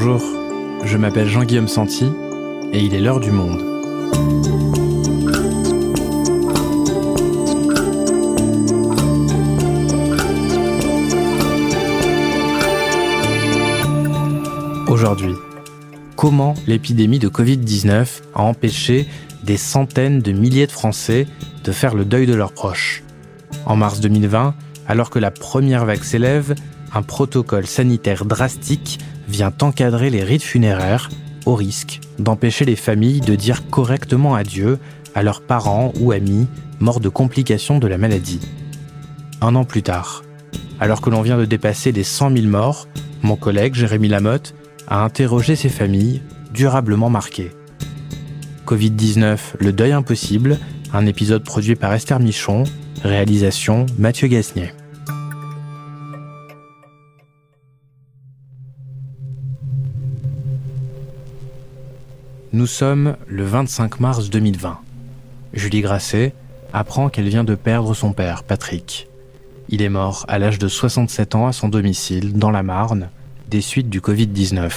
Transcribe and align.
Bonjour, 0.00 0.22
je 0.84 0.96
m'appelle 0.96 1.26
Jean-Guillaume 1.26 1.66
Santi 1.66 2.04
et 2.72 2.78
il 2.78 2.94
est 2.94 3.00
l'heure 3.00 3.18
du 3.18 3.32
monde. 3.32 3.60
Aujourd'hui, 14.86 15.34
comment 16.14 16.54
l'épidémie 16.68 17.18
de 17.18 17.28
Covid-19 17.28 18.20
a 18.36 18.42
empêché 18.42 19.08
des 19.42 19.56
centaines 19.56 20.20
de 20.20 20.30
milliers 20.30 20.68
de 20.68 20.72
Français 20.72 21.26
de 21.64 21.72
faire 21.72 21.96
le 21.96 22.04
deuil 22.04 22.28
de 22.28 22.34
leurs 22.34 22.52
proches? 22.52 23.02
En 23.66 23.74
mars 23.74 23.98
2020, 23.98 24.54
alors 24.86 25.10
que 25.10 25.18
la 25.18 25.32
première 25.32 25.86
vague 25.86 26.04
s'élève, 26.04 26.54
un 26.94 27.02
protocole 27.02 27.66
sanitaire 27.66 28.24
drastique 28.24 29.00
vient 29.28 29.52
encadrer 29.60 30.10
les 30.10 30.24
rites 30.24 30.42
funéraires 30.42 31.10
au 31.46 31.54
risque 31.54 32.00
d'empêcher 32.18 32.64
les 32.64 32.76
familles 32.76 33.20
de 33.20 33.34
dire 33.34 33.68
correctement 33.68 34.34
adieu 34.34 34.78
à 35.14 35.22
leurs 35.22 35.40
parents 35.40 35.92
ou 36.00 36.12
amis 36.12 36.46
morts 36.80 37.00
de 37.00 37.08
complications 37.08 37.78
de 37.78 37.86
la 37.86 37.98
maladie. 37.98 38.40
Un 39.40 39.54
an 39.54 39.64
plus 39.64 39.82
tard, 39.82 40.22
alors 40.80 41.00
que 41.00 41.10
l'on 41.10 41.22
vient 41.22 41.38
de 41.38 41.44
dépasser 41.44 41.92
les 41.92 42.04
100 42.04 42.36
000 42.36 42.46
morts, 42.46 42.88
mon 43.22 43.36
collègue 43.36 43.74
Jérémy 43.74 44.08
Lamotte 44.08 44.54
a 44.86 45.04
interrogé 45.04 45.56
ces 45.56 45.68
familles 45.68 46.22
durablement 46.52 47.10
marquées. 47.10 47.52
Covid-19, 48.66 49.38
le 49.60 49.72
deuil 49.72 49.92
impossible, 49.92 50.58
un 50.92 51.06
épisode 51.06 51.44
produit 51.44 51.74
par 51.74 51.92
Esther 51.92 52.20
Michon, 52.20 52.64
réalisation 53.02 53.86
Mathieu 53.98 54.28
Gasnier. 54.28 54.72
Nous 62.54 62.66
sommes 62.66 63.16
le 63.26 63.44
25 63.44 64.00
mars 64.00 64.30
2020. 64.30 64.78
Julie 65.52 65.82
Grasset 65.82 66.32
apprend 66.72 67.10
qu'elle 67.10 67.28
vient 67.28 67.44
de 67.44 67.54
perdre 67.54 67.92
son 67.92 68.14
père, 68.14 68.42
Patrick. 68.42 69.06
Il 69.68 69.82
est 69.82 69.90
mort 69.90 70.24
à 70.28 70.38
l'âge 70.38 70.58
de 70.58 70.66
67 70.66 71.34
ans 71.34 71.46
à 71.46 71.52
son 71.52 71.68
domicile, 71.68 72.32
dans 72.32 72.50
la 72.50 72.62
Marne, 72.62 73.10
des 73.50 73.60
suites 73.60 73.90
du 73.90 74.00
Covid-19. 74.00 74.72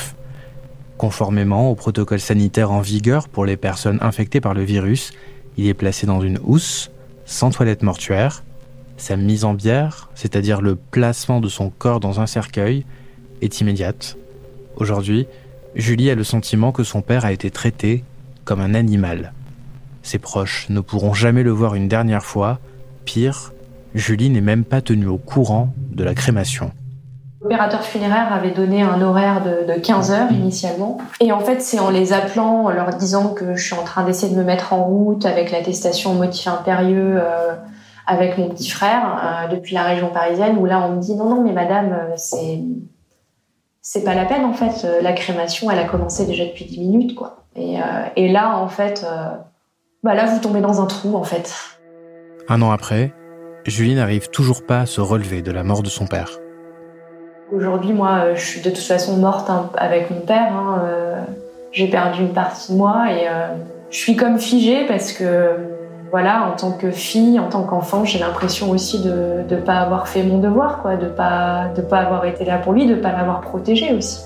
Conformément 0.97 1.71
au 1.71 1.75
protocole 1.75 2.19
sanitaire 2.19 2.73
en 2.73 2.81
vigueur 2.81 3.29
pour 3.29 3.45
les 3.45 3.55
personnes 3.55 3.99
infectées 4.01 4.41
par 4.41 4.53
le 4.53 4.63
virus, 4.63 5.13
il 5.55 5.65
est 5.67 5.73
placé 5.73 6.05
dans 6.05 6.19
une 6.19 6.39
housse, 6.43 6.91
sans 7.23 7.51
toilette 7.51 7.83
mortuaire. 7.83 8.43
Sa 8.97 9.15
mise 9.15 9.45
en 9.45 9.53
bière, 9.53 10.09
c'est-à-dire 10.13 10.59
le 10.59 10.75
placement 10.75 11.39
de 11.39 11.47
son 11.47 11.69
corps 11.69 12.01
dans 12.01 12.19
un 12.19 12.27
cercueil, 12.27 12.83
est 13.41 13.61
immédiate. 13.61 14.17
Aujourd'hui, 14.75 15.25
Julie 15.75 16.09
a 16.09 16.15
le 16.15 16.23
sentiment 16.23 16.71
que 16.71 16.83
son 16.83 17.01
père 17.01 17.25
a 17.25 17.31
été 17.31 17.49
traité 17.49 18.03
comme 18.43 18.59
un 18.59 18.73
animal. 18.73 19.33
Ses 20.03 20.19
proches 20.19 20.67
ne 20.69 20.81
pourront 20.81 21.13
jamais 21.13 21.43
le 21.43 21.51
voir 21.51 21.75
une 21.75 21.87
dernière 21.87 22.25
fois. 22.25 22.59
Pire, 23.05 23.53
Julie 23.95 24.29
n'est 24.29 24.41
même 24.41 24.63
pas 24.63 24.81
tenue 24.81 25.07
au 25.07 25.17
courant 25.17 25.73
de 25.77 26.03
la 26.03 26.13
crémation. 26.13 26.71
L'opérateur 27.41 27.83
funéraire 27.83 28.31
avait 28.31 28.51
donné 28.51 28.83
un 28.83 29.01
horaire 29.01 29.41
de, 29.43 29.79
15 29.79 30.11
heures 30.11 30.31
initialement. 30.31 30.99
Et 31.19 31.31
en 31.31 31.39
fait, 31.39 31.61
c'est 31.61 31.79
en 31.79 31.89
les 31.89 32.13
appelant, 32.13 32.65
en 32.65 32.69
leur 32.69 32.89
disant 32.89 33.29
que 33.33 33.55
je 33.55 33.63
suis 33.63 33.75
en 33.75 33.83
train 33.83 34.03
d'essayer 34.03 34.33
de 34.33 34.37
me 34.37 34.43
mettre 34.43 34.73
en 34.73 34.83
route 34.83 35.25
avec 35.25 35.51
l'attestation 35.51 36.13
motif 36.13 36.47
impérieux 36.47 37.15
euh, 37.17 37.55
avec 38.05 38.37
mon 38.37 38.49
petit 38.49 38.69
frère 38.69 39.03
euh, 39.03 39.47
depuis 39.47 39.73
la 39.73 39.83
région 39.83 40.09
parisienne, 40.09 40.57
où 40.57 40.65
là 40.65 40.85
on 40.87 40.97
me 40.97 41.01
dit 41.01 41.15
non, 41.15 41.29
non, 41.29 41.43
mais 41.43 41.53
madame, 41.53 41.91
euh, 41.91 42.13
c'est 42.15 42.61
c'est 43.81 44.03
pas 44.03 44.13
la 44.13 44.25
peine 44.25 44.45
en 44.45 44.53
fait. 44.53 44.85
Euh, 44.85 45.01
la 45.01 45.13
crémation, 45.13 45.69
elle 45.71 45.79
a 45.79 45.85
commencé 45.85 46.25
déjà 46.25 46.45
depuis 46.45 46.65
10 46.65 46.79
minutes, 46.79 47.15
quoi. 47.15 47.43
Et, 47.55 47.79
euh, 47.79 47.83
et 48.15 48.29
là, 48.29 48.57
en 48.57 48.67
fait, 48.67 49.05
euh, 49.05 49.31
bah 50.03 50.13
là, 50.13 50.25
vous 50.25 50.39
tombez 50.39 50.61
dans 50.61 50.81
un 50.81 50.85
trou, 50.85 51.15
en 51.17 51.23
fait. 51.23 51.53
Un 52.47 52.61
an 52.61 52.71
après, 52.71 53.11
Julie 53.65 53.95
n'arrive 53.95 54.29
toujours 54.29 54.65
pas 54.65 54.81
à 54.81 54.85
se 54.85 55.01
relever 55.01 55.41
de 55.41 55.51
la 55.51 55.63
mort 55.63 55.83
de 55.83 55.89
son 55.89 56.05
père. 56.05 56.29
Aujourd'hui, 57.51 57.91
moi, 57.91 58.33
je 58.35 58.45
suis 58.45 58.61
de 58.61 58.69
toute 58.69 58.79
façon 58.79 59.17
morte 59.17 59.49
hein, 59.49 59.69
avec 59.75 60.09
mon 60.09 60.21
père. 60.21 60.53
Hein, 60.53 61.25
J'ai 61.73 61.89
perdu 61.89 62.21
une 62.21 62.33
partie 62.33 62.71
de 62.71 62.77
moi 62.77 63.11
et 63.11 63.27
je 63.89 63.97
suis 63.97 64.15
comme 64.15 64.39
figée 64.39 64.85
parce 64.87 65.11
que 65.11 65.57
voilà, 66.11 66.51
en 66.51 66.57
tant 66.57 66.73
que 66.73 66.91
fille, 66.91 67.39
en 67.39 67.47
tant 67.47 67.63
qu'enfant, 67.63 68.03
j'ai 68.03 68.19
l'impression 68.19 68.69
aussi 68.69 69.01
de 69.01 69.45
ne 69.49 69.55
pas 69.55 69.79
avoir 69.79 70.09
fait 70.09 70.23
mon 70.23 70.39
devoir, 70.39 70.83
de 70.97 71.05
de 71.05 71.81
pas 71.81 71.97
avoir 71.97 72.25
été 72.25 72.43
là 72.43 72.57
pour 72.57 72.73
lui, 72.73 72.85
de 72.85 72.95
pas 72.95 73.13
l'avoir 73.13 73.39
protégé 73.39 73.93
aussi. 73.93 74.19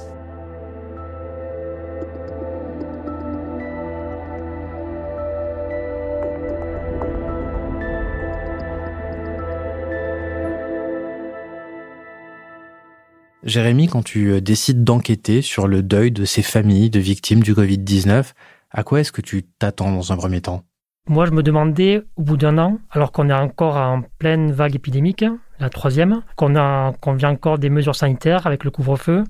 Jérémy, 13.43 13.87
quand 13.87 14.01
tu 14.01 14.31
euh, 14.31 14.41
décides 14.41 14.83
d'enquêter 14.83 15.43
sur 15.43 15.67
le 15.67 15.83
deuil 15.83 16.11
de 16.11 16.25
ces 16.25 16.41
familles 16.41 16.89
de 16.89 16.99
victimes 16.99 17.43
du 17.43 17.53
Covid-19, 17.53 18.31
à 18.71 18.83
quoi 18.83 19.01
est-ce 19.01 19.11
que 19.11 19.21
tu 19.21 19.43
t'attends 19.43 19.91
dans 19.91 20.11
un 20.11 20.17
premier 20.17 20.41
temps? 20.41 20.63
Moi, 21.07 21.25
je 21.25 21.31
me 21.31 21.43
demandais, 21.43 22.03
au 22.15 22.23
bout 22.23 22.37
d'un 22.37 22.57
an, 22.57 22.79
alors 22.89 23.11
qu'on 23.11 23.29
est 23.29 23.33
encore 23.33 23.77
en 23.77 24.01
pleine 24.17 24.51
vague 24.51 24.75
épidémique, 24.75 25.23
la 25.59 25.69
troisième, 25.69 26.21
qu'on 26.35 26.53
qu'on 26.99 27.13
vient 27.13 27.29
encore 27.29 27.59
des 27.59 27.69
mesures 27.69 27.95
sanitaires 27.95 28.47
avec 28.47 28.63
le 28.63 28.71
couvre-feu, 28.71 29.23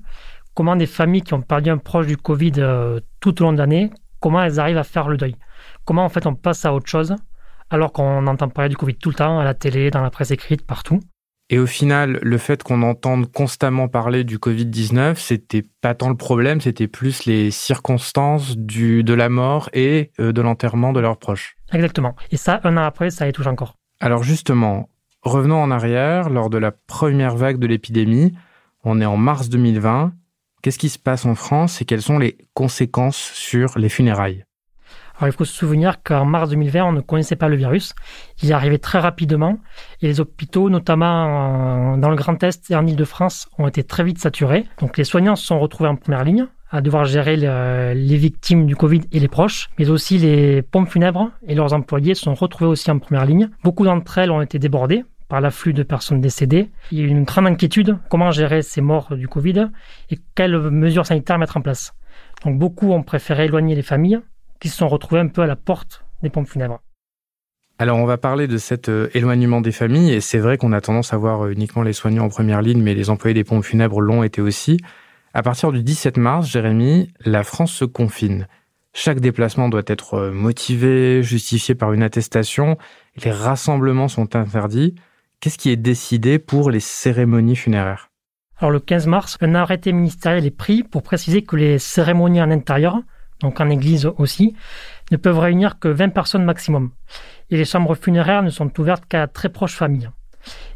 comment 0.54 0.74
des 0.74 0.86
familles 0.86 1.22
qui 1.22 1.34
ont 1.34 1.42
perdu 1.42 1.70
un 1.70 1.78
proche 1.78 2.06
du 2.06 2.16
Covid 2.16 2.52
euh, 2.58 3.00
tout 3.20 3.42
au 3.42 3.44
long 3.44 3.52
de 3.52 3.58
l'année, 3.58 3.90
comment 4.20 4.42
elles 4.42 4.58
arrivent 4.58 4.78
à 4.78 4.84
faire 4.84 5.08
le 5.08 5.16
deuil? 5.18 5.36
Comment 5.84 6.04
en 6.04 6.08
fait 6.08 6.26
on 6.26 6.34
passe 6.34 6.64
à 6.64 6.72
autre 6.72 6.88
chose 6.88 7.14
alors 7.68 7.92
qu'on 7.92 8.26
entend 8.26 8.48
parler 8.48 8.70
du 8.70 8.76
Covid 8.76 8.94
tout 8.94 9.10
le 9.10 9.16
temps, 9.16 9.38
à 9.38 9.44
la 9.44 9.54
télé, 9.54 9.90
dans 9.90 10.00
la 10.00 10.10
presse 10.10 10.30
écrite, 10.30 10.66
partout? 10.66 11.00
Et 11.48 11.60
au 11.60 11.66
final, 11.66 12.18
le 12.22 12.38
fait 12.38 12.64
qu'on 12.64 12.82
entende 12.82 13.30
constamment 13.30 13.86
parler 13.86 14.24
du 14.24 14.38
Covid-19, 14.38 15.14
c'était 15.14 15.64
pas 15.80 15.94
tant 15.94 16.08
le 16.08 16.16
problème, 16.16 16.60
c'était 16.60 16.88
plus 16.88 17.24
les 17.24 17.52
circonstances 17.52 18.56
du, 18.56 19.04
de 19.04 19.14
la 19.14 19.28
mort 19.28 19.70
et 19.72 20.10
euh, 20.18 20.32
de 20.32 20.40
l'enterrement 20.40 20.92
de 20.92 20.98
leurs 20.98 21.18
proches. 21.18 21.56
Exactement. 21.72 22.16
Et 22.32 22.36
ça, 22.36 22.60
un 22.64 22.76
an 22.76 22.82
après, 22.82 23.10
ça 23.10 23.28
y 23.28 23.32
touche 23.32 23.46
encore. 23.46 23.76
Alors 24.00 24.24
justement, 24.24 24.88
revenons 25.22 25.62
en 25.62 25.70
arrière, 25.70 26.30
lors 26.30 26.50
de 26.50 26.58
la 26.58 26.72
première 26.72 27.36
vague 27.36 27.58
de 27.58 27.68
l'épidémie, 27.68 28.34
on 28.82 29.00
est 29.00 29.06
en 29.06 29.16
mars 29.16 29.48
2020. 29.48 30.12
Qu'est-ce 30.62 30.78
qui 30.78 30.88
se 30.88 30.98
passe 30.98 31.26
en 31.26 31.36
France 31.36 31.80
et 31.80 31.84
quelles 31.84 32.02
sont 32.02 32.18
les 32.18 32.38
conséquences 32.54 33.16
sur 33.34 33.78
les 33.78 33.88
funérailles? 33.88 34.45
Alors, 35.18 35.32
il 35.32 35.36
faut 35.36 35.46
se 35.46 35.54
souvenir 35.54 36.02
qu'en 36.02 36.26
mars 36.26 36.50
2020, 36.50 36.84
on 36.84 36.92
ne 36.92 37.00
connaissait 37.00 37.36
pas 37.36 37.48
le 37.48 37.56
virus. 37.56 37.94
Il 38.42 38.50
est 38.50 38.54
arrivé 38.54 38.78
très 38.78 38.98
rapidement 38.98 39.58
et 40.02 40.08
les 40.08 40.20
hôpitaux, 40.20 40.68
notamment 40.68 41.96
dans 41.96 42.10
le 42.10 42.16
Grand 42.16 42.42
Est 42.42 42.70
et 42.70 42.76
en 42.76 42.86
Ile-de-France, 42.86 43.48
ont 43.58 43.66
été 43.66 43.82
très 43.82 44.04
vite 44.04 44.18
saturés. 44.18 44.66
Donc, 44.78 44.98
les 44.98 45.04
soignants 45.04 45.36
se 45.36 45.46
sont 45.46 45.58
retrouvés 45.58 45.88
en 45.88 45.96
première 45.96 46.22
ligne 46.24 46.46
à 46.70 46.82
devoir 46.82 47.04
gérer 47.04 47.36
les 47.36 48.16
victimes 48.16 48.66
du 48.66 48.76
Covid 48.76 49.02
et 49.12 49.20
les 49.20 49.28
proches, 49.28 49.70
mais 49.78 49.88
aussi 49.88 50.18
les 50.18 50.60
pompes 50.62 50.88
funèbres 50.88 51.30
et 51.46 51.54
leurs 51.54 51.72
employés 51.72 52.14
se 52.14 52.24
sont 52.24 52.34
retrouvés 52.34 52.68
aussi 52.68 52.90
en 52.90 52.98
première 52.98 53.24
ligne. 53.24 53.48
Beaucoup 53.62 53.84
d'entre 53.84 54.18
elles 54.18 54.30
ont 54.30 54.42
été 54.42 54.58
débordées 54.58 55.04
par 55.28 55.40
l'afflux 55.40 55.72
de 55.72 55.82
personnes 55.82 56.20
décédées. 56.20 56.70
Il 56.92 56.98
y 56.98 57.02
a 57.02 57.04
eu 57.04 57.08
une 57.08 57.24
grande 57.24 57.46
inquiétude, 57.46 57.96
comment 58.10 58.32
gérer 58.32 58.62
ces 58.62 58.80
morts 58.80 59.16
du 59.16 59.28
Covid 59.28 59.68
et 60.10 60.18
quelles 60.34 60.58
mesures 60.58 61.06
sanitaires 61.06 61.38
mettre 61.38 61.56
en 61.56 61.62
place? 61.62 61.94
Donc 62.44 62.58
beaucoup 62.58 62.92
ont 62.92 63.02
préféré 63.02 63.46
éloigner 63.46 63.74
les 63.74 63.82
familles 63.82 64.20
qui 64.60 64.68
se 64.68 64.76
sont 64.76 64.88
retrouvés 64.88 65.20
un 65.20 65.28
peu 65.28 65.42
à 65.42 65.46
la 65.46 65.56
porte 65.56 66.04
des 66.22 66.30
pompes 66.30 66.48
funèbres. 66.48 66.80
Alors 67.78 67.98
on 67.98 68.06
va 68.06 68.16
parler 68.16 68.46
de 68.46 68.56
cet 68.56 68.88
euh, 68.88 69.10
éloignement 69.12 69.60
des 69.60 69.72
familles 69.72 70.14
et 70.14 70.22
c'est 70.22 70.38
vrai 70.38 70.56
qu'on 70.56 70.72
a 70.72 70.80
tendance 70.80 71.12
à 71.12 71.18
voir 71.18 71.44
euh, 71.44 71.50
uniquement 71.50 71.82
les 71.82 71.92
soignants 71.92 72.24
en 72.24 72.28
première 72.30 72.62
ligne 72.62 72.82
mais 72.82 72.94
les 72.94 73.10
employés 73.10 73.34
des 73.34 73.44
pompes 73.44 73.64
funèbres 73.64 74.00
l'ont 74.00 74.22
été 74.22 74.40
aussi. 74.40 74.78
À 75.34 75.42
partir 75.42 75.72
du 75.72 75.82
17 75.82 76.16
mars, 76.16 76.48
Jérémy, 76.48 77.12
la 77.20 77.44
France 77.44 77.72
se 77.72 77.84
confine. 77.84 78.48
Chaque 78.94 79.20
déplacement 79.20 79.68
doit 79.68 79.82
être 79.86 80.14
euh, 80.14 80.32
motivé, 80.32 81.22
justifié 81.22 81.74
par 81.74 81.92
une 81.92 82.02
attestation. 82.02 82.78
Les 83.22 83.30
rassemblements 83.30 84.08
sont 84.08 84.34
interdits. 84.36 84.94
Qu'est-ce 85.40 85.58
qui 85.58 85.68
est 85.68 85.76
décidé 85.76 86.38
pour 86.38 86.70
les 86.70 86.80
cérémonies 86.80 87.56
funéraires? 87.56 88.08
Alors 88.58 88.70
le 88.70 88.80
15 88.80 89.06
mars, 89.06 89.36
un 89.42 89.54
arrêté 89.54 89.92
ministériel 89.92 90.46
est 90.46 90.50
pris 90.50 90.82
pour 90.82 91.02
préciser 91.02 91.42
que 91.42 91.56
les 91.56 91.78
cérémonies 91.78 92.40
en 92.40 92.50
intérieur 92.50 93.02
donc 93.40 93.60
en 93.60 93.68
église 93.70 94.06
aussi, 94.18 94.54
ne 95.10 95.16
peuvent 95.16 95.38
réunir 95.38 95.78
que 95.78 95.88
20 95.88 96.10
personnes 96.10 96.44
maximum. 96.44 96.90
Et 97.50 97.56
les 97.56 97.64
chambres 97.64 97.94
funéraires 97.94 98.42
ne 98.42 98.50
sont 98.50 98.78
ouvertes 98.80 99.04
qu'à 99.08 99.26
très 99.26 99.48
proches 99.48 99.74
familles. 99.74 100.10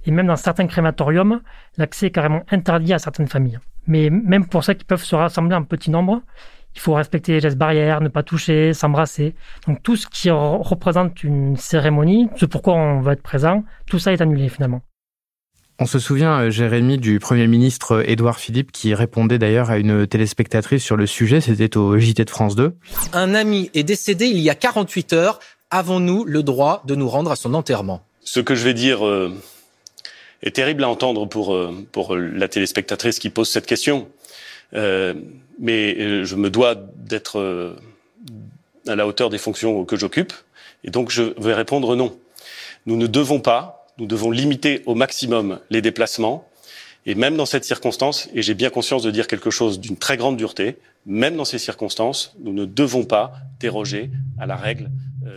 Et 0.04 0.10
même 0.10 0.26
dans 0.26 0.36
certains 0.36 0.66
crématoriums, 0.66 1.40
l'accès 1.76 2.06
est 2.06 2.10
carrément 2.10 2.42
interdit 2.50 2.92
à 2.92 2.98
certaines 2.98 3.28
familles. 3.28 3.58
Mais 3.86 4.10
même 4.10 4.46
pour 4.46 4.64
ceux 4.64 4.74
qui 4.74 4.84
peuvent 4.84 5.02
se 5.02 5.14
rassembler 5.14 5.54
en 5.54 5.64
petit 5.64 5.90
nombre, 5.90 6.22
il 6.74 6.80
faut 6.80 6.94
respecter 6.94 7.32
les 7.32 7.40
gestes 7.40 7.58
barrières, 7.58 8.00
ne 8.00 8.08
pas 8.08 8.22
toucher, 8.22 8.72
s'embrasser. 8.74 9.34
Donc 9.66 9.82
tout 9.82 9.96
ce 9.96 10.06
qui 10.06 10.30
représente 10.30 11.24
une 11.24 11.56
cérémonie, 11.56 12.28
ce 12.36 12.46
pourquoi 12.46 12.74
on 12.74 13.00
va 13.00 13.12
être 13.12 13.22
présent, 13.22 13.64
tout 13.86 13.98
ça 13.98 14.12
est 14.12 14.20
annulé 14.20 14.48
finalement. 14.48 14.82
On 15.82 15.86
se 15.86 15.98
souvient, 15.98 16.42
euh, 16.42 16.50
Jérémy, 16.50 16.98
du 16.98 17.18
Premier 17.18 17.46
ministre 17.46 18.04
Édouard 18.06 18.38
Philippe 18.38 18.70
qui 18.70 18.92
répondait 18.92 19.38
d'ailleurs 19.38 19.70
à 19.70 19.78
une 19.78 20.06
téléspectatrice 20.06 20.84
sur 20.84 20.94
le 20.94 21.06
sujet, 21.06 21.40
c'était 21.40 21.78
au 21.78 21.96
JT 21.98 22.22
de 22.26 22.28
France 22.28 22.54
2. 22.54 22.74
Un 23.14 23.34
ami 23.34 23.70
est 23.72 23.82
décédé 23.82 24.26
il 24.26 24.40
y 24.40 24.50
a 24.50 24.54
48 24.54 25.14
heures. 25.14 25.40
Avons-nous 25.70 26.26
le 26.26 26.42
droit 26.42 26.82
de 26.84 26.94
nous 26.94 27.08
rendre 27.08 27.30
à 27.30 27.36
son 27.36 27.54
enterrement? 27.54 28.04
Ce 28.22 28.40
que 28.40 28.54
je 28.54 28.62
vais 28.62 28.74
dire 28.74 29.06
euh, 29.06 29.32
est 30.42 30.54
terrible 30.54 30.84
à 30.84 30.88
entendre 30.90 31.24
pour, 31.24 31.54
euh, 31.54 31.74
pour 31.92 32.14
la 32.14 32.48
téléspectatrice 32.48 33.18
qui 33.18 33.30
pose 33.30 33.48
cette 33.48 33.66
question. 33.66 34.06
Euh, 34.74 35.14
mais 35.58 36.24
je 36.26 36.36
me 36.36 36.50
dois 36.50 36.74
d'être 36.74 37.74
à 38.86 38.96
la 38.96 39.06
hauteur 39.06 39.30
des 39.30 39.38
fonctions 39.38 39.86
que 39.86 39.96
j'occupe. 39.96 40.34
Et 40.84 40.90
donc 40.90 41.10
je 41.10 41.22
vais 41.40 41.54
répondre 41.54 41.96
non. 41.96 42.18
Nous 42.84 42.96
ne 42.96 43.06
devons 43.06 43.40
pas, 43.40 43.79
nous 44.00 44.06
devons 44.06 44.30
limiter 44.30 44.82
au 44.86 44.94
maximum 44.94 45.60
les 45.70 45.82
déplacements. 45.82 46.48
Et 47.06 47.14
même 47.14 47.36
dans 47.36 47.46
cette 47.46 47.64
circonstance, 47.64 48.28
et 48.34 48.42
j'ai 48.42 48.54
bien 48.54 48.68
conscience 48.68 49.02
de 49.02 49.10
dire 49.10 49.26
quelque 49.26 49.50
chose 49.50 49.80
d'une 49.80 49.96
très 49.96 50.16
grande 50.16 50.36
dureté, 50.36 50.76
même 51.06 51.36
dans 51.36 51.44
ces 51.44 51.58
circonstances, 51.58 52.34
nous 52.42 52.52
ne 52.52 52.64
devons 52.64 53.04
pas 53.04 53.32
déroger 53.58 54.10
à 54.38 54.46
la 54.46 54.56
règle. 54.56 54.90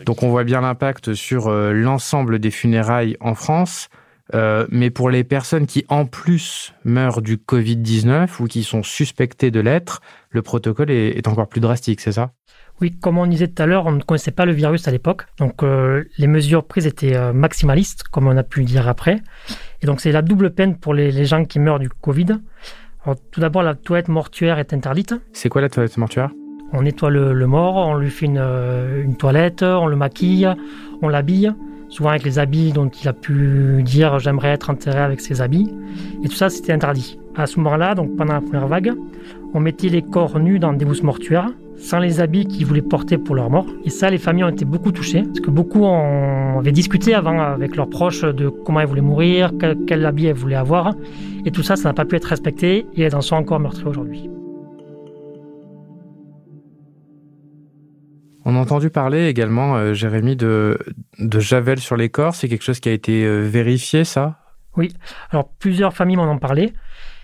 Donc 0.05 0.23
on 0.23 0.29
voit 0.29 0.43
bien 0.43 0.61
l'impact 0.61 1.13
sur 1.13 1.49
l'ensemble 1.49 2.39
des 2.39 2.51
funérailles 2.51 3.15
en 3.21 3.35
France. 3.35 3.89
Euh, 4.33 4.65
mais 4.69 4.89
pour 4.89 5.09
les 5.09 5.23
personnes 5.23 5.67
qui 5.67 5.85
en 5.89 6.05
plus 6.05 6.73
meurent 6.85 7.21
du 7.21 7.37
Covid-19 7.37 8.29
ou 8.39 8.45
qui 8.45 8.63
sont 8.63 8.83
suspectées 8.83 9.51
de 9.51 9.59
l'être, 9.59 10.01
le 10.29 10.41
protocole 10.41 10.89
est, 10.89 11.27
encore 11.27 11.47
plus 11.47 11.61
drastique, 11.61 11.99
c'est 12.01 12.13
ça? 12.13 12.31
Oui, 12.81 12.91
comme 12.91 13.17
on 13.17 13.27
disait 13.27 13.47
tout 13.47 13.61
à 13.61 13.65
l'heure, 13.65 13.85
on 13.85 13.91
ne 13.91 14.01
connaissait 14.01 14.31
pas 14.31 14.45
le 14.45 14.51
virus 14.51 14.87
à 14.87 14.91
l'époque, 14.91 15.25
donc 15.37 15.63
euh, 15.63 16.03
les 16.17 16.27
mesures 16.27 16.65
prises 16.65 16.87
étaient 16.87 17.15
euh, 17.15 17.31
maximalistes, 17.31 18.03
comme 18.03 18.27
on 18.27 18.35
a 18.35 18.43
pu 18.43 18.63
dire 18.63 18.87
après. 18.87 19.21
Et 19.81 19.85
donc 19.85 20.01
c'est 20.01 20.11
la 20.11 20.21
double 20.21 20.51
peine 20.51 20.75
pour 20.77 20.93
les, 20.93 21.25
gens 21.25 21.45
qui 21.45 21.59
meurent 21.59 21.79
du 21.79 21.89
Covid. 21.89 22.39
Alors, 23.05 23.17
tout 23.31 23.41
d'abord, 23.41 23.63
la 23.63 23.75
toilette 23.75 24.07
mortuaire 24.07 24.59
est 24.59 24.73
interdite. 24.73 25.13
C'est 25.33 25.49
quoi 25.49 25.61
la 25.61 25.69
toilette 25.69 25.97
mortuaire? 25.97 26.31
On 26.71 26.81
nettoie 26.81 27.11
le, 27.11 27.47
mort, 27.47 27.75
on 27.75 27.95
lui 27.95 28.09
fait 28.09 28.25
une, 28.25 28.39
une 29.03 29.15
toilette, 29.15 29.61
on 29.61 29.85
le 29.85 29.95
maquille, 29.95 30.49
on 31.01 31.09
l'habille 31.09 31.53
souvent 31.93 32.09
avec 32.09 32.23
les 32.23 32.39
habits 32.39 32.71
dont 32.71 32.89
il 32.89 33.07
a 33.07 33.13
pu 33.13 33.83
dire 33.83 34.17
j'aimerais 34.17 34.49
être 34.49 34.71
enterré 34.71 34.99
avec 34.99 35.21
ces 35.21 35.41
habits. 35.41 35.71
Et 36.23 36.27
tout 36.27 36.35
ça, 36.35 36.49
c'était 36.49 36.73
interdit. 36.73 37.19
À 37.35 37.45
ce 37.45 37.59
moment-là, 37.59 37.93
donc 37.93 38.15
pendant 38.17 38.33
la 38.33 38.41
première 38.41 38.67
vague, 38.67 38.93
on 39.53 39.59
mettait 39.59 39.89
les 39.89 40.01
corps 40.01 40.39
nus 40.39 40.59
dans 40.59 40.73
des 40.73 40.85
housses 40.85 41.03
mortuaires, 41.03 41.51
sans 41.77 41.99
les 41.99 42.19
habits 42.19 42.45
qu'ils 42.45 42.65
voulaient 42.65 42.81
porter 42.81 43.17
pour 43.17 43.35
leur 43.35 43.49
mort. 43.49 43.65
Et 43.85 43.89
ça, 43.89 44.09
les 44.09 44.17
familles 44.17 44.45
ont 44.45 44.49
été 44.49 44.65
beaucoup 44.65 44.91
touchées, 44.91 45.23
parce 45.23 45.39
que 45.39 45.51
beaucoup 45.51 45.85
avaient 45.85 46.71
discuté 46.71 47.13
avant 47.13 47.39
avec 47.39 47.75
leurs 47.75 47.89
proches 47.89 48.21
de 48.23 48.49
comment 48.49 48.79
ils 48.79 48.87
voulaient 48.87 49.01
mourir, 49.01 49.51
quel, 49.59 49.77
quel 49.85 50.05
habit 50.05 50.25
ils 50.25 50.33
voulaient 50.33 50.55
avoir. 50.55 50.93
Et 51.45 51.51
tout 51.51 51.63
ça, 51.63 51.75
ça 51.75 51.89
n'a 51.89 51.93
pas 51.93 52.05
pu 52.05 52.15
être 52.15 52.25
respecté, 52.25 52.85
et 52.95 53.01
elles 53.01 53.15
en 53.15 53.21
sont 53.21 53.35
encore 53.35 53.59
meurtries 53.59 53.85
aujourd'hui. 53.85 54.29
On 58.45 58.55
a 58.55 58.59
entendu 58.59 58.89
parler 58.89 59.27
également, 59.27 59.77
euh, 59.77 59.93
Jérémy, 59.93 60.35
de, 60.35 60.77
de 61.17 61.39
javel 61.39 61.79
sur 61.79 61.95
les 61.95 62.09
corps. 62.09 62.35
C'est 62.35 62.49
quelque 62.49 62.63
chose 62.63 62.81
qui 62.81 62.89
a 62.89 62.91
été 62.91 63.23
euh, 63.23 63.39
vérifié, 63.41 64.03
ça? 64.03 64.39
Oui. 64.75 64.91
Alors, 65.29 65.49
plusieurs 65.59 65.93
familles 65.93 66.17
m'en 66.17 66.29
ont 66.29 66.39
parlé. 66.39 66.73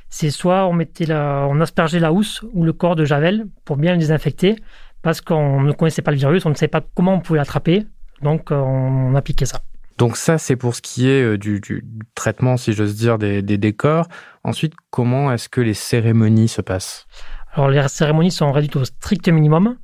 C'est 0.10 0.32
soit 0.32 0.66
on 0.66 0.74
mettait 0.74 1.06
la, 1.06 1.48
on 1.50 1.60
aspergeait 1.62 2.00
la 2.00 2.12
housse 2.12 2.44
ou 2.54 2.64
le 2.64 2.74
corps 2.74 2.96
de 2.96 3.06
javel 3.06 3.46
pour 3.66 3.78
bien 3.78 3.94
le 3.94 4.00
désinfecter, 4.00 4.56
parce 5.02 5.22
qu'on 5.22 5.62
ne 5.62 5.72
connaissait 5.72 6.02
pas 6.02 6.12
le 6.12 6.18
virus, 6.18 6.46
on 6.46 6.50
ne 6.50 6.56
savait 6.56 6.68
pas 6.68 6.82
comment 6.96 7.14
on 7.14 7.20
pouvait 7.20 7.40
l'attraper, 7.40 7.86
donc 8.22 8.52
euh, 8.52 8.56
on, 8.56 9.16
appliquait 9.16 9.46
ça. 9.46 9.62
Donc 9.98 10.18
ça, 10.18 10.38
c'est 10.38 10.56
pour 10.56 10.76
ce 10.76 10.82
qui 10.82 11.10
est 11.10 11.38
du, 11.38 11.60
du 11.60 11.86
traitement, 12.16 12.58
si 12.58 12.74
j'ose 12.74 12.96
dire, 12.96 13.18
des, 13.18 13.42
des 13.42 13.58
décors. 13.58 14.08
Ensuite, 14.44 14.74
comment 14.92 15.32
est-ce 15.32 15.50
que 15.50 15.62
les 15.62 15.74
cérémonies 15.74 16.48
se 16.48 16.62
passent? 16.62 17.06
Alors 17.54 17.70
les 17.70 17.88
cérémonies 17.88 18.32
sont 18.32 18.52
réduites 18.52 18.76
au 18.76 18.86
strict 18.86 19.28
minimum. 19.30 19.78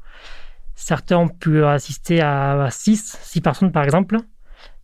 Certains 0.75 1.17
ont 1.17 1.27
pu 1.27 1.63
assister 1.63 2.21
à 2.21 2.67
6, 2.69 3.17
6 3.21 3.41
personnes 3.41 3.71
par 3.71 3.83
exemple, 3.83 4.17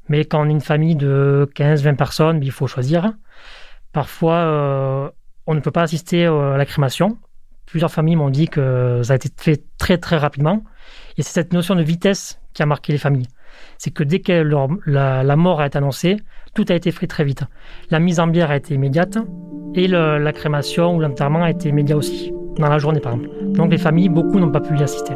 mais 0.07 0.25
quand 0.25 0.41
on 0.41 0.49
est 0.49 0.51
une 0.51 0.61
famille 0.61 0.95
de 0.95 1.49
15, 1.55 1.83
20 1.83 1.95
personnes, 1.95 2.39
il 2.41 2.51
faut 2.51 2.67
choisir. 2.67 3.13
Parfois, 3.91 4.35
euh, 4.35 5.09
on 5.51 5.55
ne 5.55 5.59
peut 5.59 5.71
pas 5.71 5.83
assister 5.83 6.25
euh, 6.25 6.53
à 6.53 6.57
la 6.57 6.65
crémation. 6.65 7.17
Plusieurs 7.65 7.91
familles 7.91 8.15
m'ont 8.15 8.29
dit 8.29 8.47
que 8.47 9.01
ça 9.03 9.13
a 9.13 9.15
été 9.17 9.29
fait 9.35 9.63
très 9.77 9.97
très 9.97 10.17
rapidement. 10.17 10.63
Et 11.17 11.23
c'est 11.23 11.33
cette 11.33 11.53
notion 11.53 11.75
de 11.75 11.83
vitesse 11.83 12.39
qui 12.53 12.63
a 12.63 12.65
marqué 12.65 12.93
les 12.93 12.97
familles. 12.97 13.27
C'est 13.77 13.91
que 13.91 14.03
dès 14.03 14.19
que 14.19 14.31
la, 14.85 15.35
mort 15.35 15.59
a 15.59 15.67
été 15.67 15.77
annoncée, 15.77 16.17
tout 16.53 16.65
a 16.69 16.73
été 16.73 16.91
fait 16.91 17.07
très 17.07 17.25
vite. 17.25 17.43
La 17.89 17.99
mise 17.99 18.19
en 18.19 18.27
bière 18.27 18.49
a 18.49 18.55
été 18.55 18.73
immédiate 18.73 19.17
et 19.75 19.87
la 19.87 20.33
crémation 20.33 20.95
ou 20.95 20.99
l'enterrement 20.99 21.43
a 21.43 21.49
été 21.49 21.69
immédiat 21.69 21.97
aussi, 21.97 22.31
dans 22.57 22.69
la 22.69 22.77
journée 22.77 23.01
par 23.01 23.13
exemple. 23.13 23.29
Donc 23.53 23.71
les 23.71 23.77
familles, 23.77 24.09
beaucoup 24.09 24.39
n'ont 24.39 24.51
pas 24.51 24.61
pu 24.61 24.77
y 24.77 24.83
assister. 24.83 25.13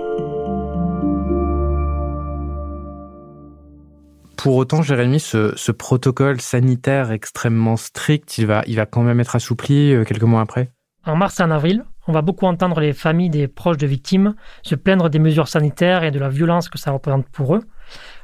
Pour 4.45 4.57
autant, 4.57 4.83
Jérémy, 4.83 5.19
ce, 5.19 5.71
protocole 5.71 6.39
sanitaire 6.39 7.11
extrêmement 7.11 7.77
strict, 7.77 8.37
il 8.37 8.45
va, 8.45 8.61
il 8.67 8.75
va 8.75 8.85
quand 8.85 9.01
même 9.01 9.19
être 9.19 9.35
assoupli 9.35 9.91
euh, 9.91 10.03
quelques 10.03 10.21
mois 10.21 10.41
après? 10.41 10.69
En 11.03 11.15
mars 11.15 11.39
et 11.39 11.43
en 11.43 11.49
avril, 11.49 11.83
on 12.05 12.11
va 12.11 12.21
beaucoup 12.21 12.45
entendre 12.45 12.79
les 12.79 12.93
familles 12.93 13.31
des 13.31 13.47
proches 13.47 13.77
de 13.77 13.87
victimes 13.87 14.35
se 14.61 14.75
plaindre 14.75 15.09
des 15.09 15.17
mesures 15.17 15.47
sanitaires 15.47 16.03
et 16.03 16.11
de 16.11 16.19
la 16.19 16.29
violence 16.29 16.69
que 16.69 16.77
ça 16.77 16.91
représente 16.91 17.27
pour 17.29 17.55
eux. 17.55 17.63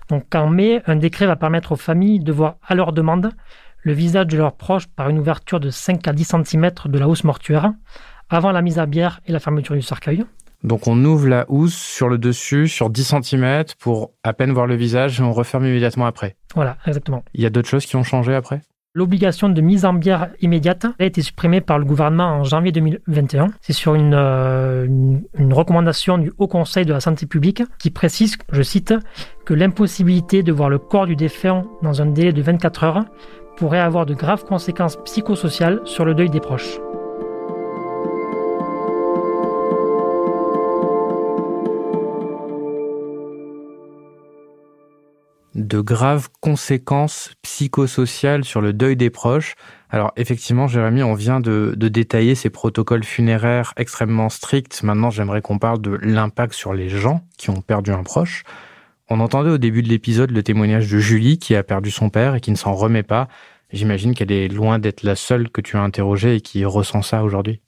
Donc 0.09 0.35
en 0.35 0.47
mai, 0.47 0.83
un 0.85 0.95
décret 0.95 1.25
va 1.25 1.37
permettre 1.37 1.71
aux 1.71 1.75
familles 1.75 2.19
de 2.19 2.31
voir 2.31 2.57
à 2.67 2.75
leur 2.75 2.93
demande 2.93 3.31
le 3.79 3.93
visage 3.93 4.27
de 4.27 4.37
leurs 4.37 4.55
proches 4.55 4.85
par 4.85 5.09
une 5.09 5.17
ouverture 5.17 5.59
de 5.59 5.71
5 5.71 6.07
à 6.07 6.13
10 6.13 6.35
cm 6.45 6.69
de 6.85 6.99
la 6.99 7.07
hausse 7.07 7.23
mortuaire 7.23 7.73
avant 8.29 8.51
la 8.51 8.61
mise 8.61 8.77
à 8.77 8.85
bière 8.85 9.21
et 9.25 9.31
la 9.31 9.39
fermeture 9.39 9.73
du 9.73 9.81
cercueil. 9.81 10.23
Donc 10.63 10.87
on 10.87 11.03
ouvre 11.03 11.27
la 11.27 11.45
housse 11.49 11.75
sur 11.75 12.07
le 12.07 12.17
dessus, 12.17 12.67
sur 12.67 12.89
10 12.89 13.15
cm, 13.23 13.63
pour 13.79 14.11
à 14.23 14.33
peine 14.33 14.51
voir 14.51 14.67
le 14.67 14.75
visage, 14.75 15.19
et 15.19 15.23
on 15.23 15.33
referme 15.33 15.65
immédiatement 15.65 16.05
après. 16.05 16.35
Voilà, 16.53 16.77
exactement. 16.85 17.23
Il 17.33 17.41
y 17.41 17.45
a 17.45 17.49
d'autres 17.49 17.69
choses 17.69 17.85
qui 17.85 17.95
ont 17.95 18.03
changé 18.03 18.35
après? 18.35 18.61
L'obligation 18.93 19.47
de 19.47 19.61
mise 19.61 19.85
en 19.85 19.93
bière 19.93 20.31
immédiate 20.41 20.85
a 20.99 21.05
été 21.05 21.21
supprimée 21.21 21.61
par 21.61 21.79
le 21.79 21.85
gouvernement 21.85 22.25
en 22.25 22.43
janvier 22.43 22.73
2021. 22.73 23.47
C'est 23.61 23.71
sur 23.71 23.93
euh, 23.93 24.85
une, 24.85 25.23
une, 25.37 25.53
recommandation 25.53 26.17
du 26.17 26.33
Haut 26.37 26.49
Conseil 26.49 26.85
de 26.85 26.91
la 26.91 26.99
Santé 26.99 27.25
publique 27.25 27.63
qui 27.79 27.89
précise, 27.89 28.35
je 28.51 28.61
cite, 28.61 28.93
que 29.45 29.53
l'impossibilité 29.53 30.43
de 30.43 30.51
voir 30.51 30.69
le 30.69 30.77
corps 30.77 31.05
du 31.05 31.15
défunt 31.15 31.63
dans 31.81 32.01
un 32.01 32.07
délai 32.07 32.33
de 32.33 32.41
24 32.41 32.83
heures 32.83 33.05
pourrait 33.55 33.79
avoir 33.79 34.05
de 34.05 34.13
graves 34.13 34.43
conséquences 34.43 34.97
psychosociales 35.05 35.79
sur 35.85 36.03
le 36.03 36.13
deuil 36.13 36.29
des 36.29 36.41
proches. 36.41 36.79
De 45.67 45.79
graves 45.79 46.29
conséquences 46.39 47.33
psychosociales 47.41 48.43
sur 48.43 48.61
le 48.61 48.73
deuil 48.73 48.95
des 48.95 49.09
proches. 49.09 49.55
Alors 49.89 50.11
effectivement, 50.15 50.67
Jérémy, 50.67 51.03
on 51.03 51.13
vient 51.13 51.39
de, 51.39 51.73
détailler 51.77 52.35
ces 52.35 52.49
protocoles 52.49 53.03
funéraires 53.03 53.73
extrêmement 53.77 54.29
stricts. 54.29 54.83
Maintenant, 54.83 55.09
j'aimerais 55.09 55.41
qu'on 55.41 55.59
parle 55.59 55.81
de 55.81 55.91
l'impact 56.01 56.53
sur 56.53 56.73
les 56.73 56.89
gens 56.89 57.21
qui 57.37 57.49
ont 57.49 57.61
perdu 57.61 57.91
un 57.91 58.03
proche. 58.03 58.43
On 59.09 59.19
entendait 59.19 59.49
au 59.49 59.57
début 59.57 59.83
de 59.83 59.89
l'épisode 59.89 60.31
le 60.31 60.43
témoignage 60.43 60.89
de 60.89 60.99
Julie 60.99 61.37
qui 61.37 61.55
a 61.55 61.63
perdu 61.63 61.91
son 61.91 62.09
père 62.09 62.35
et 62.35 62.39
qui 62.41 62.51
ne 62.51 62.55
s'en 62.55 62.73
remet 62.73 63.03
pas. 63.03 63.27
J'imagine 63.73 64.13
qu'elle 64.13 64.31
est 64.31 64.47
loin 64.47 64.79
d'être 64.79 65.03
la 65.03 65.15
seule 65.15 65.49
que 65.49 65.61
tu 65.61 65.77
as 65.77 65.81
interrogée 65.81 66.35
et 66.35 66.41
qui 66.41 66.63
ressent 66.65 67.01
ça 67.01 67.23
aujourd'hui. 67.23 67.61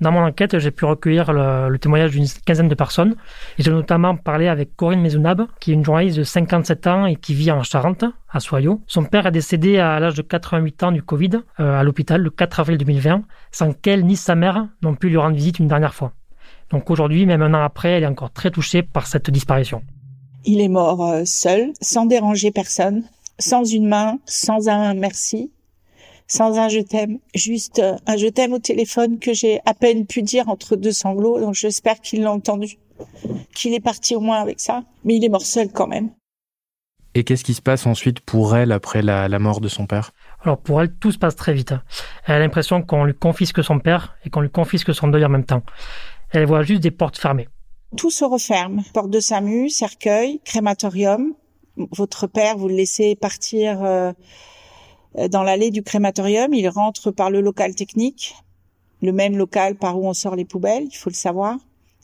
Dans 0.00 0.12
mon 0.12 0.20
enquête, 0.20 0.58
j'ai 0.58 0.70
pu 0.70 0.84
recueillir 0.84 1.32
le, 1.32 1.76
témoignage 1.78 2.10
d'une 2.10 2.26
quinzaine 2.44 2.68
de 2.68 2.74
personnes. 2.74 3.16
J'ai 3.58 3.70
notamment 3.70 4.14
parlé 4.16 4.46
avec 4.46 4.76
Corinne 4.76 5.00
Maisonnab, 5.00 5.46
qui 5.58 5.70
est 5.70 5.74
une 5.74 5.84
journaliste 5.84 6.18
de 6.18 6.22
57 6.22 6.86
ans 6.86 7.06
et 7.06 7.16
qui 7.16 7.32
vit 7.32 7.50
en 7.50 7.62
Charente, 7.62 8.04
à 8.30 8.40
Soyaux. 8.40 8.82
Son 8.86 9.04
père 9.04 9.26
est 9.26 9.32
décédé 9.32 9.78
à 9.78 9.98
l'âge 9.98 10.14
de 10.14 10.22
88 10.22 10.82
ans 10.82 10.92
du 10.92 11.02
Covid, 11.02 11.30
euh, 11.60 11.80
à 11.80 11.82
l'hôpital, 11.82 12.20
le 12.20 12.28
4 12.28 12.60
avril 12.60 12.76
2020, 12.76 13.22
sans 13.52 13.72
qu'elle 13.72 14.04
ni 14.04 14.16
sa 14.16 14.34
mère 14.34 14.68
n'ont 14.82 14.94
pu 14.94 15.08
lui 15.08 15.16
rendre 15.16 15.36
visite 15.36 15.60
une 15.60 15.68
dernière 15.68 15.94
fois. 15.94 16.12
Donc 16.70 16.90
aujourd'hui, 16.90 17.24
même 17.24 17.42
un 17.42 17.54
an 17.54 17.62
après, 17.62 17.92
elle 17.92 18.02
est 18.02 18.08
encore 18.08 18.32
très 18.32 18.50
touchée 18.50 18.82
par 18.82 19.06
cette 19.06 19.30
disparition. 19.30 19.82
Il 20.44 20.60
est 20.60 20.68
mort 20.68 21.04
euh, 21.06 21.22
seul, 21.24 21.72
sans 21.80 22.04
déranger 22.04 22.50
personne, 22.50 23.04
sans 23.38 23.64
une 23.64 23.88
main, 23.88 24.18
sans 24.26 24.68
un 24.68 24.92
merci 24.92 25.50
sans 26.26 26.58
un 26.58 26.68
je 26.68 26.80
t'aime, 26.80 27.18
juste 27.34 27.78
euh, 27.78 27.96
un 28.06 28.16
je 28.16 28.26
t'aime 28.26 28.52
au 28.52 28.58
téléphone 28.58 29.18
que 29.18 29.32
j'ai 29.32 29.60
à 29.64 29.74
peine 29.74 30.06
pu 30.06 30.22
dire 30.22 30.48
entre 30.48 30.76
deux 30.76 30.92
sanglots. 30.92 31.40
Donc 31.40 31.54
j'espère 31.54 32.00
qu'il 32.00 32.22
l'a 32.22 32.32
entendu, 32.32 32.78
qu'il 33.54 33.74
est 33.74 33.80
parti 33.80 34.16
au 34.16 34.20
moins 34.20 34.40
avec 34.40 34.60
ça, 34.60 34.84
mais 35.04 35.16
il 35.16 35.24
est 35.24 35.28
mort 35.28 35.46
seul 35.46 35.70
quand 35.72 35.86
même. 35.86 36.10
Et 37.14 37.24
qu'est-ce 37.24 37.44
qui 37.44 37.54
se 37.54 37.62
passe 37.62 37.86
ensuite 37.86 38.20
pour 38.20 38.56
elle 38.56 38.72
après 38.72 39.00
la, 39.00 39.38
mort 39.38 39.62
de 39.62 39.68
son 39.68 39.86
père? 39.86 40.10
Alors 40.42 40.58
pour 40.58 40.82
elle, 40.82 40.92
tout 40.92 41.12
se 41.12 41.18
passe 41.18 41.34
très 41.34 41.54
vite. 41.54 41.72
Elle 42.26 42.34
a 42.34 42.38
l'impression 42.40 42.82
qu'on 42.82 43.04
lui 43.04 43.14
confisque 43.14 43.64
son 43.64 43.78
père 43.78 44.16
et 44.26 44.30
qu'on 44.30 44.42
lui 44.42 44.50
confisque 44.50 44.94
son 44.94 45.08
deuil 45.08 45.24
en 45.24 45.30
même 45.30 45.46
temps. 45.46 45.62
Elle 46.30 46.44
voit 46.44 46.62
juste 46.62 46.82
des 46.82 46.90
portes 46.90 47.16
fermées. 47.16 47.48
Tout 47.96 48.10
se 48.10 48.24
referme. 48.24 48.82
Porte 48.92 49.08
de 49.08 49.20
SAMU, 49.20 49.70
cercueil, 49.70 50.40
crématorium. 50.44 51.32
Votre 51.92 52.26
père, 52.26 52.58
vous 52.58 52.68
le 52.68 52.74
laissez 52.74 53.14
partir. 53.14 53.82
Euh, 53.82 54.12
dans 55.30 55.42
l'allée 55.42 55.70
du 55.70 55.82
crématorium. 55.82 56.52
Il 56.54 56.68
rentre 56.68 57.10
par 57.10 57.30
le 57.30 57.40
local 57.40 57.74
technique, 57.74 58.34
le 59.02 59.12
même 59.12 59.36
local 59.36 59.76
par 59.76 59.98
où 59.98 60.06
on 60.06 60.14
sort 60.14 60.36
les 60.36 60.44
poubelles, 60.44 60.84
il 60.90 60.96
faut 60.96 61.10
le 61.10 61.14
savoir. 61.14 61.56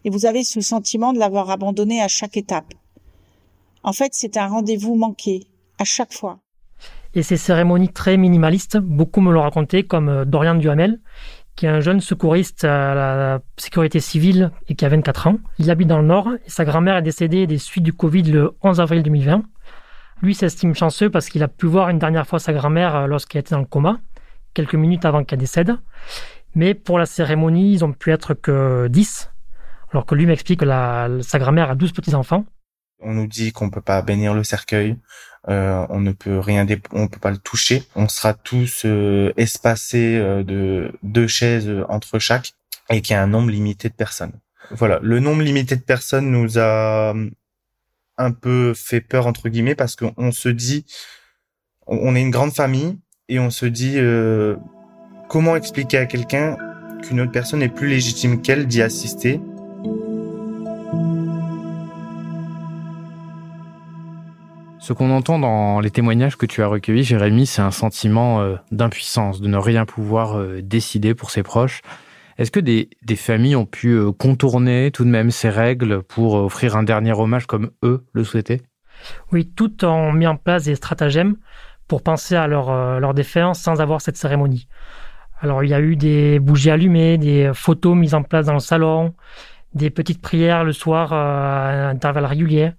Et 0.05 0.11
vous 0.11 0.27
avez 0.27 0.43
ce 0.45 0.61
sentiment 0.61 1.13
de 1.13 1.19
l'avoir 1.19 1.51
abandonné 1.51 2.03
à 2.03 2.09
chaque 2.09 2.37
étape. 2.37 2.75
En 3.85 3.93
fait, 3.93 4.13
c'est 4.13 4.37
un 4.37 4.47
rendez-vous 4.47 4.95
manqué, 4.95 5.47
à 5.79 5.85
chaque 5.85 6.13
fois. 6.13 6.39
Et 7.15 7.23
ces 7.23 7.37
cérémonies 7.37 7.93
très 7.93 8.17
minimalistes, 8.17 8.79
beaucoup 8.79 9.21
me 9.21 9.33
l'ont 9.33 9.43
raconté, 9.43 9.83
comme 9.83 10.09
euh, 10.09 10.25
Dorian 10.25 10.55
Duhamel, 10.55 11.01
qui 11.57 11.67
est 11.67 11.69
un 11.69 11.81
jeune 11.81 12.01
secouriste 12.01 12.65
à 12.65 12.95
la 12.95 13.41
sécurité 13.59 14.01
civile 14.01 14.51
et 14.69 14.75
qui 14.75 14.85
a 14.85 14.89
24 14.89 15.27
ans. 15.27 15.37
Il 15.59 15.71
habite 15.71 15.89
dans 15.89 15.99
le 15.99 16.07
Nord 16.07 16.31
et 16.47 16.51
sa 16.51 16.65
grand-mère 16.65 16.97
est 16.97 17.03
décédée 17.03 17.47
des 17.47 17.59
suites 17.59 17.85
du 17.85 17.93
Covid 17.93 18.23
le 18.23 18.53
11 18.63 18.81
avril 18.81 19.03
2020. 19.03 19.43
Lui 20.23 20.37
s'estime 20.37 20.75
chanceux 20.75 21.11
parce 21.11 21.29
qu'il 21.29 21.43
a 21.43 21.49
pu 21.49 21.67
voir 21.67 21.89
une 21.89 21.99
dernière 21.99 22.29
fois 22.29 22.39
sa 22.39 22.53
grand-mère 22.53 22.95
euh, 22.95 23.07
lorsqu'elle 23.07 23.41
était 23.41 23.57
dans 23.57 23.61
le 23.61 23.67
coma, 23.67 24.01
quelques 24.55 24.77
minutes 24.77 25.05
avant 25.05 25.25
qu'elle 25.25 25.41
décède. 25.41 25.77
Mais 26.55 26.75
pour 26.75 26.99
la 26.99 27.07
cérémonie, 27.07 27.73
ils 27.73 27.85
ont 27.85 27.93
pu 27.93 28.13
être 28.13 28.35
que 28.35 28.87
10, 28.89 29.31
alors 29.91 30.07
que 30.07 30.15
lui 30.15 30.27
m'explique 30.27 30.61
que 30.61 31.21
sa 31.23 31.39
grand-mère 31.41 31.71
a 31.71 31.75
12 31.75 31.93
petits-enfants. 31.93 32.45
On 33.01 33.15
nous 33.15 33.27
dit 33.27 33.51
qu'on 33.51 33.69
peut 33.69 33.81
pas 33.81 34.01
bénir 34.01 34.33
le 34.33 34.45
cercueil, 34.45 34.97
euh, 35.49 35.85
on 35.89 36.01
ne 36.01 36.13
peut 36.13 36.39
rien, 36.39 36.65
on 36.93 37.09
peut 37.09 37.19
pas 37.19 37.33
le 37.33 37.39
toucher. 37.39 37.83
On 37.97 38.07
sera 38.07 38.33
tous 38.33 38.83
euh, 38.85 39.33
espacés 39.37 40.19
de 40.19 40.93
deux 41.03 41.27
chaises 41.27 41.69
entre 41.89 42.21
chaque 42.21 42.53
et 42.91 43.01
qu'il 43.01 43.15
y 43.15 43.17
a 43.17 43.23
un 43.23 43.27
nombre 43.27 43.51
limité 43.51 43.89
de 43.89 43.95
personnes. 43.95 44.35
Voilà, 44.71 45.01
le 45.03 45.19
nombre 45.19 45.43
limité 45.43 45.75
de 45.75 45.83
personnes 45.83 46.31
nous 46.31 46.61
a 46.61 47.13
un 48.19 48.33
peu 48.33 48.75
fait 48.75 49.01
peur 49.01 49.27
entre 49.27 49.49
guillemets 49.49 49.75
parce 49.75 49.97
qu'on 49.97 50.33
se 50.33 50.49
dit, 50.49 50.85
on 51.87 52.15
est 52.15 52.21
une 52.21 52.31
grande 52.31 52.53
famille 52.53 52.99
et 53.29 53.39
on 53.39 53.51
se 53.51 53.67
dit 53.67 53.99
comment 55.29 55.57
expliquer 55.57 55.99
à 55.99 56.07
quelqu'un 56.07 56.57
qu'une 57.03 57.21
autre 57.21 57.33
personne 57.33 57.63
est 57.63 57.69
plus 57.69 57.89
légitime 57.89 58.43
qu'elle 58.43 58.67
d'y 58.67 58.83
assister? 58.83 59.41
Ce 64.83 64.93
qu'on 64.93 65.13
entend 65.13 65.39
dans 65.39 65.79
les 65.79 65.93
témoignages 65.93 66.37
que 66.37 66.45
tu 66.45 66.61
as 66.61 66.67
recueillis, 66.67 67.05
Jérémy, 67.05 67.47
c'est 67.47 67.63
un 67.63 67.71
sentiment 67.71 68.41
euh, 68.41 68.57
d'impuissance, 68.73 69.41
de 69.41 69.47
ne 69.47 69.57
rien 69.57 69.87
pouvoir 69.87 70.37
euh, 70.37 70.61
décider 70.61 71.15
pour 71.15 71.31
ses 71.31 71.45
proches. 71.45 71.83
Est-ce 72.39 72.51
que 72.51 72.61
des, 72.61 72.89
familles 73.17 73.57
ont 73.57 73.67
pu 73.67 73.91
euh, 73.91 74.13
contourner 74.13 74.91
tout 74.91 75.05
de 75.05 75.11
même 75.11 75.31
ces 75.31 75.49
règles 75.49 76.03
pour 76.03 76.35
offrir 76.35 76.77
un 76.77 76.83
dernier 76.83 77.13
hommage 77.13 77.47
comme 77.47 77.71
eux 77.83 78.05
le 78.13 78.25
souhaitaient? 78.25 78.63
Oui, 79.33 79.51
toutes 79.55 79.85
ont 79.85 80.13
mis 80.13 80.27
en 80.27 80.37
place 80.37 80.65
des 80.65 80.75
stratagèmes 80.75 81.37
pour 81.89 82.03
penser 82.03 82.37
à 82.37 82.47
leur, 82.47 83.01
leur 83.01 83.15
défense 83.15 83.61
sans 83.61 83.81
avoir 83.81 84.01
cette 84.01 84.17
cérémonie. 84.17 84.69
Alors 85.41 85.65
il 85.65 85.71
y 85.71 85.75
a 85.75 85.81
eu 85.81 85.97
des 85.97 86.39
bougies 86.39 86.71
allumées, 86.71 87.19
des 87.19 87.51
photos 87.53 87.97
mises 87.97 88.15
en 88.15 88.23
place 88.23 88.47
dans 88.47 88.55
le 88.55 88.61
salon, 88.61 89.13
des 89.75 89.91
petites 89.91 90.23
prières 90.23 90.65
le 90.65 90.73
soir 90.73 91.13
à 91.13 91.89
intervalles 91.89 92.27
réguliers. 92.27 92.73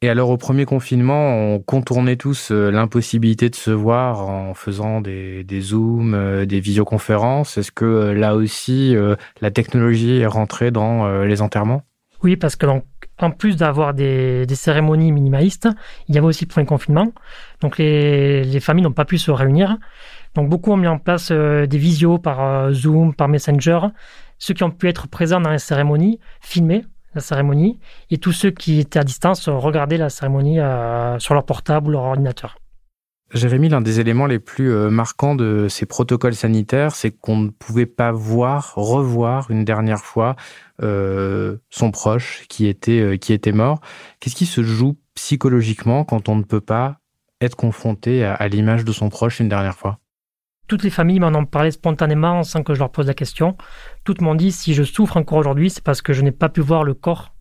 Et 0.00 0.08
alors 0.08 0.30
au 0.30 0.36
premier 0.36 0.64
confinement, 0.64 1.34
on 1.34 1.58
contournait 1.58 2.14
tous 2.14 2.52
euh, 2.52 2.70
l'impossibilité 2.70 3.50
de 3.50 3.56
se 3.56 3.72
voir 3.72 4.28
en 4.28 4.54
faisant 4.54 5.00
des, 5.00 5.42
des 5.42 5.60
zooms, 5.60 6.14
euh, 6.14 6.46
des 6.46 6.60
visioconférences. 6.60 7.58
Est-ce 7.58 7.72
que 7.72 7.84
euh, 7.84 8.14
là 8.14 8.36
aussi, 8.36 8.94
la 9.40 9.50
technologie 9.50 10.18
est 10.18 10.26
rentrée 10.26 10.70
dans 10.70 11.22
les 11.22 11.42
enterrements? 11.42 11.82
Oui, 12.22 12.36
parce 12.36 12.54
que 12.54 12.66
en 13.20 13.30
plus 13.32 13.56
d'avoir 13.56 13.92
des, 13.92 14.46
des, 14.46 14.54
cérémonies 14.54 15.10
minimalistes, 15.10 15.68
il 16.08 16.14
y 16.14 16.18
avait 16.18 16.26
aussi 16.26 16.44
le 16.44 16.48
premier 16.48 16.66
confinement. 16.66 17.12
Donc 17.60 17.78
les, 17.78 18.44
les 18.44 18.60
familles 18.60 18.84
n'ont 18.84 18.92
pas 18.92 19.04
pu 19.04 19.18
se 19.18 19.32
réunir. 19.32 19.78
Donc 20.34 20.48
beaucoup 20.48 20.70
ont 20.70 20.76
mis 20.76 20.86
en 20.86 20.98
place 20.98 21.32
des 21.32 21.78
visios 21.78 22.18
par 22.18 22.72
Zoom, 22.72 23.14
par 23.14 23.28
Messenger. 23.28 23.80
Ceux 24.38 24.54
qui 24.54 24.62
ont 24.62 24.70
pu 24.70 24.88
être 24.88 25.08
présents 25.08 25.40
dans 25.40 25.50
les 25.50 25.58
cérémonies, 25.58 26.20
filmés, 26.40 26.84
la 27.18 27.22
cérémonie, 27.22 27.78
et 28.10 28.18
tous 28.18 28.32
ceux 28.32 28.50
qui 28.50 28.78
étaient 28.78 28.98
à 28.98 29.04
distance 29.04 29.48
regardaient 29.48 29.96
la 29.96 30.08
cérémonie 30.08 30.60
euh, 30.60 31.18
sur 31.18 31.34
leur 31.34 31.44
portable 31.44 31.88
ou 31.88 31.90
leur 31.90 32.02
ordinateur. 32.02 32.58
Jérémy, 33.34 33.68
l'un 33.68 33.82
des 33.82 34.00
éléments 34.00 34.26
les 34.26 34.38
plus 34.38 34.72
euh, 34.72 34.88
marquants 34.88 35.34
de 35.34 35.66
ces 35.68 35.84
protocoles 35.84 36.34
sanitaires, 36.34 36.94
c'est 36.94 37.10
qu'on 37.10 37.36
ne 37.36 37.50
pouvait 37.50 37.86
pas 37.86 38.12
voir, 38.12 38.72
revoir 38.76 39.50
une 39.50 39.64
dernière 39.64 40.00
fois 40.00 40.36
euh, 40.82 41.58
son 41.68 41.90
proche 41.90 42.44
qui 42.48 42.66
était, 42.66 43.18
qui 43.18 43.32
était 43.32 43.52
mort. 43.52 43.80
Qu'est-ce 44.20 44.36
qui 44.36 44.46
se 44.46 44.62
joue 44.62 44.96
psychologiquement 45.14 46.04
quand 46.04 46.28
on 46.28 46.36
ne 46.36 46.44
peut 46.44 46.62
pas 46.62 47.00
être 47.40 47.56
confronté 47.56 48.24
à 48.24 48.48
l'image 48.48 48.84
de 48.84 48.92
son 48.92 49.10
proche 49.10 49.40
une 49.40 49.48
dernière 49.48 49.76
fois? 49.76 49.98
Toutes 50.68 50.84
les 50.84 50.90
familles 50.90 51.18
m'en 51.18 51.28
ont 51.28 51.46
parlé 51.46 51.70
spontanément 51.70 52.42
sans 52.44 52.62
que 52.62 52.74
je 52.74 52.78
leur 52.78 52.90
pose 52.90 53.06
la 53.06 53.14
question. 53.14 53.56
Toutes 54.04 54.20
m'ont 54.20 54.34
dit 54.34 54.52
si 54.52 54.74
je 54.74 54.82
souffre 54.82 55.16
encore 55.16 55.38
aujourd'hui, 55.38 55.70
c'est 55.70 55.82
parce 55.82 56.02
que 56.02 56.12
je 56.12 56.22
n'ai 56.22 56.30
pas 56.30 56.48
pu 56.48 56.60
voir 56.60 56.84
le 56.84 56.94
corps 56.94 57.32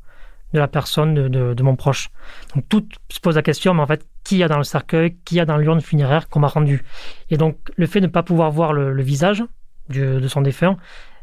de 0.54 0.60
la 0.60 0.68
personne, 0.70 1.28
de, 1.28 1.64
mon 1.64 1.76
proche. 1.76 2.10
Donc 2.56 2.64
toutes 2.70 2.96
se 3.10 3.20
posent 3.20 3.36
la 3.36 3.42
question, 3.42 3.74
mais 3.74 3.82
en 3.82 3.88
fait, 3.88 4.08
qui 4.24 4.38
y 4.38 4.44
a 4.44 4.48
dans 4.48 4.58
le 4.58 4.64
cercueil, 4.64 5.18
qui 5.26 5.36
y 5.36 5.40
a 5.42 5.46
dans 5.46 5.58
l'urne 5.58 5.82
funéraire 5.82 6.30
qu'on 6.30 6.40
m'a 6.40 6.48
rendu? 6.48 6.86
Et 7.30 7.38
donc 7.38 7.58
le 7.76 7.86
fait 7.86 8.00
de 8.00 8.08
ne 8.08 8.12
pas 8.12 8.24
pouvoir 8.24 8.50
voir 8.50 8.72
le, 8.72 9.02
visage 9.02 9.44
de 9.90 10.28
son 10.28 10.42
défunt, 10.42 10.78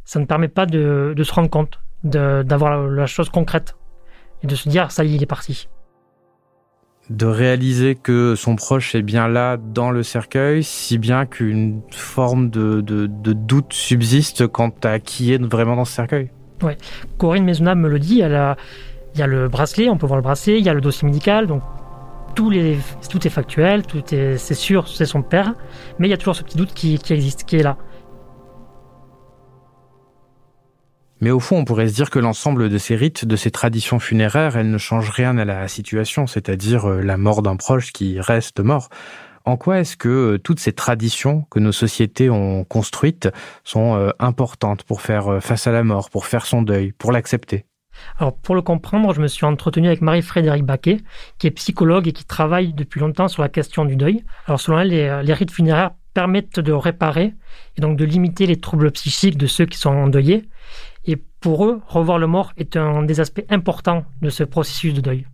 ça 0.04 0.20
ne 0.20 0.26
permet 0.26 0.49
pas 0.49 0.66
de, 0.66 1.14
se 1.23 1.32
rendre 1.32 1.50
compte, 1.50 1.80
d'avoir 2.02 2.82
la 2.82 3.06
chose 3.06 3.30
concrète 3.30 3.76
et 4.42 4.46
de 4.46 4.54
se 4.54 4.68
dire 4.68 4.90
ça 4.90 5.04
y 5.04 5.12
est, 5.12 5.16
il 5.16 5.23
est 5.23 5.26
parti 5.26 5.68
de 7.11 7.26
réaliser 7.26 7.94
que 7.94 8.34
son 8.34 8.56
proche 8.56 8.94
est 8.94 9.02
bien 9.02 9.28
là 9.28 9.56
dans 9.56 9.90
le 9.90 10.02
cercueil, 10.02 10.64
si 10.64 10.99
bien 10.99 11.26
qu'une 11.26 11.82
forme 11.90 12.50
de, 12.50 12.80
doute 12.80 13.73
subsiste 13.73 14.46
quant 14.46 14.73
à 14.82 14.99
qui 14.99 15.32
est 15.32 15.42
vraiment 15.42 15.76
dans 15.76 15.84
ce 15.84 15.92
cercueil. 15.92 16.30
Oui, 16.62 16.73
Corinne 17.18 17.44
Maisonnable 17.44 17.82
me 17.82 17.88
le 17.88 17.99
dit, 17.99 18.16
il 18.16 19.18
y 19.18 19.23
a 19.23 19.26
le 19.26 19.49
bracelet, 19.49 19.90
on 19.90 19.99
peut 19.99 20.06
voir 20.06 20.16
le 20.16 20.23
bracelet, 20.23 20.58
il 20.58 20.64
y 20.64 20.68
a 20.68 20.75
le 20.75 20.80
dossier 20.80 21.06
médical, 21.06 21.46
donc 21.46 21.62
tout, 22.34 22.52
tout 23.11 23.26
est 23.26 23.30
factuel, 23.30 23.87
tout 23.87 24.14
est, 24.14 24.38
c'est 24.38 24.54
sûr, 24.54 24.88
c'est 24.88 25.06
son 25.06 25.23
père, 25.23 25.54
mais 25.99 26.08
il 26.08 26.11
y 26.11 26.14
a 26.14 26.16
toujours 26.16 26.37
ce 26.37 26.42
petit 26.42 26.56
doute 26.56 26.73
qui, 26.75 26.99
qui 26.99 27.12
existe, 27.12 27.44
qui 27.44 27.56
est 27.56 27.62
là. 27.62 27.76
Mais 31.24 31.30
au 31.30 31.40
fond, 31.40 31.56
on 31.56 31.64
pourrait 31.64 31.88
se 31.88 31.94
dire 31.94 32.10
que 32.10 32.18
l'ensemble 32.18 32.68
de 32.68 32.76
ces 32.76 32.96
rites, 32.96 33.24
de 33.24 33.34
ces 33.34 33.50
traditions 33.50 33.98
funéraires, 33.98 34.58
elles 34.58 34.70
ne 34.70 34.76
changent 34.76 35.08
rien 35.08 35.38
à 35.38 35.46
la 35.46 35.68
situation, 35.68 36.26
c'est-à-dire 36.26 36.84
euh, 36.84 37.00
la 37.00 37.16
mort 37.16 37.40
d'un 37.40 37.56
proche 37.56 37.94
qui 37.94 38.20
reste 38.20 38.60
mort. 38.60 38.90
En 39.46 39.56
quoi 39.56 39.78
est-ce 39.78 39.96
que 39.96 40.34
euh, 40.34 40.38
toutes 40.38 40.60
ces 40.60 40.74
traditions 40.74 41.46
que 41.50 41.60
nos 41.60 41.72
sociétés 41.72 42.28
ont 42.28 42.64
construites 42.64 43.30
sont 43.62 43.96
euh, 43.96 44.10
importantes 44.18 44.82
pour 44.82 45.00
faire 45.00 45.42
face 45.42 45.66
à 45.66 45.72
la 45.72 45.82
mort, 45.82 46.10
pour 46.10 46.26
faire 46.26 46.44
son 46.44 46.60
deuil, 46.60 46.92
pour 46.92 47.10
l'accepter? 47.10 47.64
Alors 48.18 48.36
pour 48.36 48.54
le 48.54 48.60
comprendre, 48.60 49.14
je 49.14 49.22
me 49.22 49.26
suis 49.26 49.46
entretenu 49.46 49.86
avec 49.86 50.02
Marie-Frédéric 50.02 50.62
Baquet, 50.64 50.98
qui 51.38 51.46
est 51.46 51.52
psychologue 51.52 52.06
et 52.06 52.12
qui 52.12 52.26
travaille 52.26 52.74
depuis 52.74 53.00
longtemps 53.00 53.28
sur 53.28 53.40
la 53.40 53.48
question 53.48 53.86
du 53.86 53.96
deuil. 53.96 54.26
Alors 54.46 54.60
selon 54.60 54.78
elle, 54.78 54.88
les, 54.88 55.22
les 55.24 55.32
rites 55.32 55.52
funéraires 55.52 55.92
permettent 56.12 56.60
de 56.60 56.72
réparer 56.72 57.32
et 57.78 57.80
donc 57.80 57.96
de 57.96 58.04
limiter 58.04 58.44
les 58.44 58.60
troubles 58.60 58.90
psychiques 58.92 59.38
de 59.38 59.46
ceux 59.46 59.64
qui 59.64 59.78
sont 59.78 59.88
endeuillés. 59.88 60.44
Pour 61.44 61.66
eux, 61.66 61.82
revoir 61.88 62.18
le 62.18 62.26
mort 62.26 62.54
est 62.56 62.74
un 62.74 63.02
des 63.02 63.20
aspects 63.20 63.44
importants 63.50 64.06
de 64.22 64.30
ce 64.30 64.44
processus 64.44 64.94
de 64.94 65.02
deuil. 65.02 65.26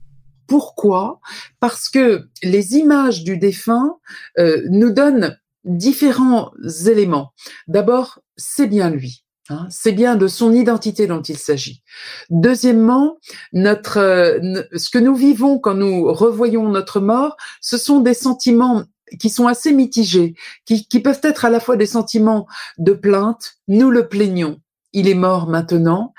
Pourquoi? 0.49 1.21
Parce 1.61 1.89
que 1.89 2.27
les 2.43 2.75
images 2.75 3.23
du 3.23 3.39
défunt 3.39 3.97
euh, 4.37 4.61
nous 4.71 4.91
donnent 4.91 5.39
différents 5.63 6.51
éléments. 6.89 7.33
D'abord, 7.69 8.19
c'est 8.37 8.67
bien 8.67 8.91
lui. 8.91 9.25
Hein, 9.51 9.69
c'est 9.71 9.93
bien 9.93 10.17
de 10.17 10.27
son 10.27 10.53
identité 10.53 11.07
dont 11.07 11.23
il 11.23 11.39
s'agit. 11.39 11.85
Deuxièmement, 12.29 13.19
notre, 13.53 13.99
euh, 13.99 14.63
ce 14.75 14.91
que 14.91 14.99
nous 14.99 15.15
vivons 15.15 15.61
quand 15.61 15.75
nous 15.75 16.13
revoyons 16.13 16.69
notre 16.71 16.99
mort, 16.99 17.37
ce 17.61 17.79
sont 17.79 18.01
des 18.01 18.15
sentiments 18.15 18.83
qui 19.21 19.31
sont 19.31 19.47
assez 19.47 19.73
mitigés, 19.73 20.35
qui, 20.65 20.89
qui 20.89 20.99
peuvent 20.99 21.21
être 21.23 21.45
à 21.45 21.51
la 21.51 21.61
fois 21.61 21.77
des 21.77 21.87
sentiments 21.87 22.49
de 22.79 22.95
plainte, 22.95 23.59
nous 23.69 23.93
le 23.93 24.09
plaignons, 24.09 24.61
il 24.93 25.09
est 25.09 25.15
mort 25.15 25.49
maintenant 25.49 26.15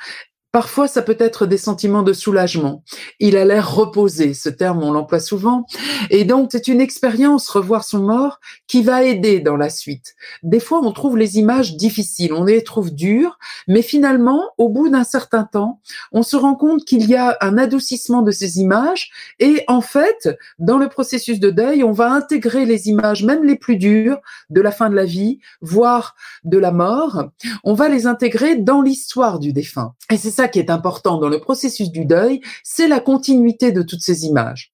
Parfois, 0.52 0.90
ça 0.90 1.02
peut 1.02 1.16
être 1.18 1.46
des 1.46 1.58
sentiments 1.58 2.04
de 2.04 2.12
soulagement. 2.12 2.84
Il 3.22 3.38
a 3.38 3.46
l'air 3.46 3.74
reposé, 3.74 4.34
ce 4.34 4.50
terme, 4.50 4.84
on 4.84 4.92
l'emploie 4.92 5.22
souvent. 5.22 5.66
Et 6.10 6.26
donc, 6.26 6.50
c'est 6.52 6.68
une 6.68 6.82
expérience, 6.82 7.48
revoir 7.48 7.86
son 7.86 8.00
mort, 8.00 8.42
qui 8.68 8.84
va 8.84 9.04
aider 9.04 9.40
dans 9.40 9.56
la 9.56 9.70
suite. 9.70 10.14
Des 10.44 10.60
fois, 10.60 10.82
on 10.84 10.92
trouve 10.92 11.18
les 11.18 11.40
images 11.40 11.78
difficiles, 11.78 12.34
on 12.34 12.44
les 12.44 12.66
trouve 12.66 12.94
dures, 12.94 13.40
mais 13.70 13.82
finalement, 13.82 14.50
au 14.58 14.68
bout 14.68 14.90
d'un 14.90 15.06
certain 15.06 15.46
temps, 15.46 15.80
on 16.12 16.22
se 16.22 16.36
rend 16.36 16.56
compte 16.56 16.84
qu'il 16.84 17.10
y 17.10 17.16
a 17.16 17.38
un 17.40 17.58
adoucissement 17.58 18.22
de 18.22 18.32
ces 18.32 18.60
images. 18.60 19.10
Et 19.40 19.64
en 19.70 19.80
fait, 19.80 20.38
dans 20.60 20.78
le 20.78 20.90
processus 20.90 21.40
de 21.40 21.50
deuil, 21.50 21.82
on 21.82 21.94
va 21.94 22.12
intégrer 22.12 22.66
les 22.66 22.90
images, 22.90 23.24
même 23.24 23.46
les 23.46 23.56
plus 23.56 23.78
dures, 23.78 24.20
de 24.50 24.60
la 24.60 24.72
fin 24.72 24.90
de 24.90 24.96
la 24.96 25.06
vie, 25.06 25.40
voire 25.62 26.14
de 26.44 26.58
la 26.58 26.72
mort. 26.72 27.24
On 27.64 27.74
va 27.74 27.88
les 27.88 28.06
intégrer 28.06 28.58
dans 28.58 28.82
l'histoire 28.82 29.40
du 29.40 29.54
défunt. 29.54 29.94
Et 30.12 30.18
c'est 30.18 30.41
qui 30.48 30.60
est 30.60 30.70
important 30.70 31.18
dans 31.18 31.30
le 31.30 31.40
processus 31.40 31.92
du 31.92 32.06
deuil, 32.06 32.42
c'est 32.64 32.88
la 32.88 33.00
continuité 33.00 33.72
de 33.72 33.82
toutes 33.82 34.02
ces 34.02 34.26
images. 34.26 34.74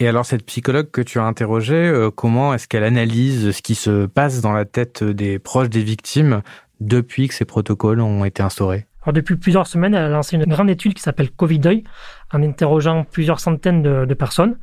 Et 0.00 0.06
alors 0.06 0.24
cette 0.24 0.46
psychologue 0.46 0.90
que 0.92 1.00
tu 1.00 1.18
as 1.18 1.24
interrogée, 1.24 1.74
euh, 1.74 2.10
comment 2.10 2.54
est-ce 2.54 2.68
qu'elle 2.68 2.84
analyse 2.84 3.50
ce 3.50 3.62
qui 3.62 3.74
se 3.74 4.06
passe 4.06 4.40
dans 4.40 4.52
la 4.52 4.64
tête 4.64 5.02
des 5.02 5.40
proches 5.40 5.70
des 5.70 5.82
victimes 5.82 6.42
depuis 6.78 7.26
que 7.26 7.34
ces 7.34 7.44
protocoles 7.44 8.00
ont 8.00 8.24
été 8.24 8.42
instaurés? 8.42 8.86
Alors 9.02 9.14
depuis 9.14 9.36
plusieurs 9.36 9.66
semaines, 9.66 9.94
elle 9.94 10.04
a 10.04 10.08
lancé 10.08 10.36
une 10.36 10.44
grande 10.44 10.70
étude 10.70 10.94
qui 10.94 11.02
s'appelle 11.02 11.30
Covid 11.30 11.58
Deuil, 11.58 11.84
en 12.32 12.42
interrogeant 12.42 13.04
plusieurs 13.04 13.40
centaines 13.40 13.82
de, 13.82 14.14
personnes. 14.14 14.58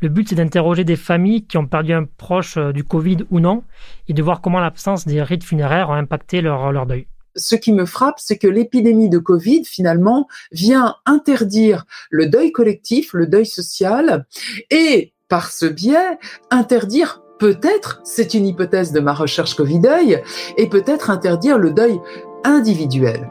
Le 0.00 0.08
but, 0.08 0.28
c'est 0.28 0.36
d'interroger 0.36 0.84
des 0.84 0.96
familles 0.96 1.46
qui 1.46 1.58
ont 1.58 1.66
perdu 1.66 1.92
un 1.92 2.04
proche 2.04 2.56
euh, 2.56 2.72
du 2.72 2.82
Covid 2.82 3.18
ou 3.30 3.40
non, 3.40 3.62
et 4.08 4.14
de 4.14 4.22
voir 4.22 4.40
comment 4.40 4.58
l'absence 4.58 5.06
des 5.06 5.22
rites 5.22 5.44
funéraires 5.44 5.90
a 5.90 5.98
impacté 5.98 6.40
leur, 6.40 6.72
leur 6.72 6.86
deuil 6.86 7.06
ce 7.36 7.54
qui 7.56 7.72
me 7.72 7.84
frappe, 7.84 8.18
c'est 8.18 8.38
que 8.38 8.48
l'épidémie 8.48 9.08
de 9.08 9.18
Covid, 9.18 9.64
finalement, 9.64 10.28
vient 10.52 10.96
interdire 11.06 11.84
le 12.10 12.26
deuil 12.26 12.52
collectif, 12.52 13.12
le 13.12 13.26
deuil 13.26 13.46
social, 13.46 14.26
et 14.70 15.12
par 15.28 15.50
ce 15.50 15.66
biais, 15.66 16.18
interdire 16.50 17.22
peut-être, 17.38 18.00
c'est 18.04 18.34
une 18.34 18.46
hypothèse 18.46 18.92
de 18.92 19.00
ma 19.00 19.14
recherche 19.14 19.54
Covid-deuil, 19.54 20.22
et 20.56 20.68
peut-être 20.68 21.10
interdire 21.10 21.58
le 21.58 21.70
deuil 21.70 21.98
individuel. 22.44 23.30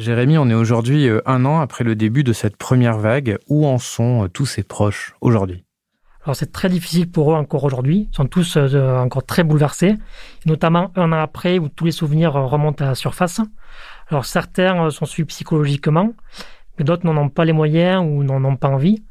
Jérémy, 0.00 0.38
on 0.38 0.48
est 0.48 0.54
aujourd'hui 0.54 1.08
euh, 1.08 1.20
un 1.26 1.44
an 1.44 1.60
après 1.60 1.84
le 1.84 1.94
début 1.94 2.24
de 2.24 2.32
cette 2.32 2.56
première 2.56 2.96
vague. 2.96 3.36
Où 3.48 3.66
en 3.66 3.76
sont 3.76 4.24
euh, 4.24 4.28
tous 4.28 4.46
ces 4.46 4.62
proches 4.62 5.14
aujourd'hui? 5.20 5.62
Alors 6.24 6.34
c'est 6.34 6.52
très 6.52 6.70
difficile 6.70 7.10
pour 7.10 7.32
eux 7.32 7.34
encore 7.34 7.64
aujourd'hui. 7.64 8.08
Ils 8.10 8.16
sont 8.16 8.24
tous 8.24 8.56
euh, 8.56 8.96
encore 8.96 9.26
très 9.26 9.44
bouleversés, 9.44 9.96
notamment 10.46 10.90
un 10.96 11.12
an 11.12 11.20
après 11.20 11.58
où 11.58 11.68
tous 11.68 11.84
les 11.84 11.92
souvenirs 11.92 12.32
remontent 12.32 12.82
à 12.82 12.88
la 12.88 12.94
surface. 12.94 13.42
Alors 14.08 14.24
certains 14.24 14.88
sont 14.88 15.04
suivis 15.04 15.26
psychologiquement, 15.26 16.14
mais 16.78 16.86
d'autres 16.86 17.04
n'en 17.04 17.18
ont 17.18 17.28
pas 17.28 17.44
les 17.44 17.52
moyens 17.52 18.02
ou 18.02 18.24
n'en 18.24 18.42
ont 18.42 18.56
pas 18.56 18.68
envie. 18.68 19.04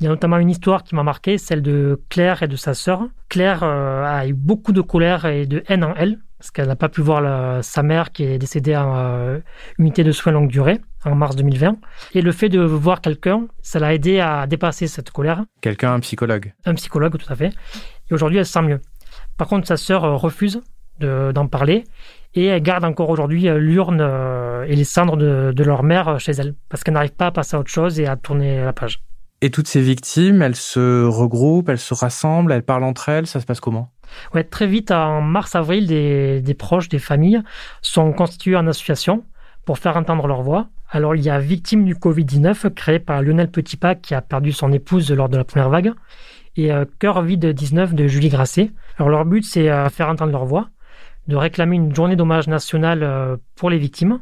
Il 0.00 0.04
y 0.04 0.06
a 0.08 0.10
notamment 0.10 0.38
une 0.38 0.50
histoire 0.50 0.82
qui 0.82 0.96
m'a 0.96 1.04
marqué, 1.04 1.38
celle 1.38 1.62
de 1.62 2.02
Claire 2.08 2.42
et 2.42 2.48
de 2.48 2.56
sa 2.56 2.74
sœur. 2.74 3.06
Claire 3.28 3.62
a 3.62 4.26
eu 4.26 4.34
beaucoup 4.34 4.72
de 4.72 4.80
colère 4.80 5.24
et 5.24 5.46
de 5.46 5.62
haine 5.68 5.84
en 5.84 5.94
elle 5.94 6.18
parce 6.38 6.50
qu'elle 6.50 6.68
n'a 6.68 6.76
pas 6.76 6.88
pu 6.88 7.00
voir 7.00 7.64
sa 7.64 7.82
mère 7.82 8.12
qui 8.12 8.24
est 8.24 8.38
décédée 8.38 8.76
en 8.76 8.94
euh, 8.96 9.38
unité 9.78 10.04
de 10.04 10.12
soins 10.12 10.32
longue 10.32 10.48
durée 10.48 10.80
en 11.04 11.14
mars 11.14 11.36
2020. 11.36 11.76
Et 12.14 12.20
le 12.20 12.32
fait 12.32 12.48
de 12.48 12.60
voir 12.60 13.00
quelqu'un, 13.00 13.46
ça 13.62 13.78
l'a 13.78 13.94
aidé 13.94 14.20
à 14.20 14.46
dépasser 14.46 14.86
cette 14.86 15.10
colère. 15.10 15.44
Quelqu'un, 15.60 15.94
un 15.94 16.00
psychologue 16.00 16.52
Un 16.64 16.74
psychologue, 16.74 17.16
tout 17.16 17.32
à 17.32 17.36
fait. 17.36 17.52
Et 18.10 18.14
aujourd'hui, 18.14 18.38
elle 18.38 18.46
se 18.46 18.52
sent 18.52 18.62
mieux. 18.62 18.80
Par 19.38 19.48
contre, 19.48 19.66
sa 19.66 19.76
sœur 19.76 20.04
euh, 20.04 20.14
refuse 20.14 20.62
d'en 20.98 21.46
parler 21.46 21.84
et 22.32 22.46
elle 22.46 22.62
garde 22.62 22.82
encore 22.82 23.10
aujourd'hui 23.10 23.50
euh, 23.50 23.58
l'urne 23.58 24.00
et 24.66 24.74
les 24.74 24.84
cendres 24.84 25.18
de, 25.18 25.52
de 25.54 25.62
leur 25.62 25.82
mère 25.82 26.18
chez 26.18 26.32
elle 26.32 26.54
parce 26.70 26.84
qu'elle 26.84 26.94
n'arrive 26.94 27.12
pas 27.12 27.26
à 27.26 27.30
passer 27.32 27.54
à 27.54 27.60
autre 27.60 27.70
chose 27.70 28.00
et 28.00 28.06
à 28.06 28.16
tourner 28.16 28.64
la 28.64 28.72
page. 28.72 29.02
Et 29.42 29.50
toutes 29.50 29.68
ces 29.68 29.82
victimes, 29.82 30.40
elles 30.40 30.56
se 30.56 31.04
regroupent, 31.04 31.68
elles 31.68 31.78
se 31.78 31.92
rassemblent, 31.92 32.52
elles 32.52 32.62
parlent 32.62 32.84
entre 32.84 33.10
elles, 33.10 33.26
ça 33.26 33.40
se 33.40 33.44
passe 33.44 33.60
comment? 33.60 33.90
Ouais, 34.34 34.44
très 34.44 34.66
vite, 34.66 34.90
en 34.90 35.20
mars-avril, 35.20 35.86
des, 35.86 36.54
proches, 36.58 36.88
des 36.88 36.98
familles 36.98 37.42
sont 37.82 38.12
constitués 38.12 38.56
en 38.56 38.66
association 38.66 39.24
pour 39.64 39.78
faire 39.78 39.96
entendre 39.96 40.26
leur 40.26 40.42
voix. 40.42 40.68
Alors, 40.90 41.16
il 41.16 41.22
y 41.22 41.30
a 41.30 41.38
Victimes 41.38 41.84
du 41.84 41.94
Covid-19, 41.94 42.70
créé 42.70 42.98
par 42.98 43.22
Lionel 43.22 43.50
Petitpas, 43.50 43.96
qui 43.96 44.14
a 44.14 44.22
perdu 44.22 44.52
son 44.52 44.72
épouse 44.72 45.10
lors 45.10 45.28
de 45.28 45.36
la 45.36 45.44
première 45.44 45.68
vague, 45.68 45.92
et 46.56 46.72
euh, 46.72 46.84
Cœur 47.00 47.22
vide 47.22 47.44
19 47.44 47.94
de 47.94 48.06
Julie 48.06 48.28
Grasset. 48.28 48.70
Alors, 48.96 49.10
leur 49.10 49.24
but, 49.24 49.44
c'est 49.44 49.68
euh, 49.68 49.88
faire 49.88 50.08
entendre 50.08 50.32
leur 50.32 50.44
voix, 50.44 50.68
de 51.26 51.36
réclamer 51.36 51.76
une 51.76 51.94
journée 51.94 52.16
d'hommage 52.16 52.46
nationale 52.46 53.02
euh, 53.02 53.36
pour 53.56 53.70
les 53.70 53.78
victimes, 53.78 54.20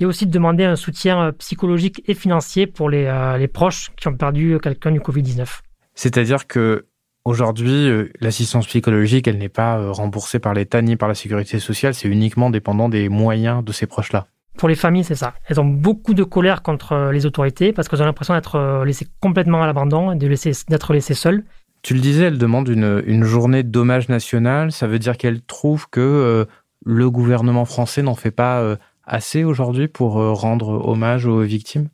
et 0.00 0.06
aussi 0.06 0.26
de 0.26 0.30
demander 0.30 0.64
un 0.64 0.76
soutien 0.76 1.20
euh, 1.20 1.32
psychologique 1.32 2.02
et 2.06 2.14
financier 2.14 2.66
pour 2.66 2.90
les, 2.90 3.06
euh, 3.06 3.36
les 3.36 3.48
proches 3.48 3.90
qui 3.96 4.08
ont 4.08 4.14
perdu 4.14 4.58
quelqu'un 4.62 4.92
du 4.92 5.00
Covid-19. 5.00 5.60
C'est-à-dire 5.94 6.46
que 6.46 6.86
aujourd'hui, 7.24 7.88
euh, 7.88 8.10
l'assistance 8.20 8.66
psychologique, 8.66 9.28
elle 9.28 9.38
n'est 9.38 9.48
pas 9.48 9.90
remboursée 9.90 10.38
par 10.38 10.54
l'État 10.54 10.82
ni 10.82 10.96
par 10.96 11.08
la 11.08 11.14
sécurité 11.14 11.58
sociale, 11.58 11.94
c'est 11.94 12.08
uniquement 12.08 12.50
dépendant 12.50 12.88
des 12.88 13.08
moyens 13.08 13.64
de 13.64 13.72
ces 13.72 13.86
proches-là. 13.86 14.26
Pour 14.56 14.68
les 14.68 14.74
familles, 14.74 15.04
c'est 15.04 15.14
ça. 15.14 15.34
Elles 15.46 15.60
ont 15.60 15.64
beaucoup 15.64 16.14
de 16.14 16.24
colère 16.24 16.62
contre 16.62 17.10
les 17.12 17.26
autorités 17.26 17.72
parce 17.72 17.88
qu'elles 17.88 18.02
ont 18.02 18.06
l'impression 18.06 18.34
d'être 18.34 18.82
laissées 18.84 19.06
complètement 19.20 19.62
à 19.62 19.66
l'abandon 19.66 20.10
et 20.10 20.16
d'être 20.16 20.92
laissées 20.92 21.14
seules. 21.14 21.44
Tu 21.82 21.94
le 21.94 22.00
disais, 22.00 22.24
elles 22.24 22.38
demandent 22.38 22.68
une, 22.68 23.04
une 23.06 23.22
journée 23.22 23.62
d'hommage 23.62 24.08
national. 24.08 24.72
Ça 24.72 24.88
veut 24.88 24.98
dire 24.98 25.16
qu'elles 25.16 25.42
trouvent 25.42 25.88
que 25.88 26.44
le 26.84 27.10
gouvernement 27.10 27.66
français 27.66 28.02
n'en 28.02 28.16
fait 28.16 28.32
pas 28.32 28.76
assez 29.08 29.44
aujourd'hui 29.44 29.88
pour 29.88 30.20
euh, 30.20 30.32
rendre 30.32 30.86
hommage 30.86 31.26
aux 31.26 31.40
victimes? 31.40 31.88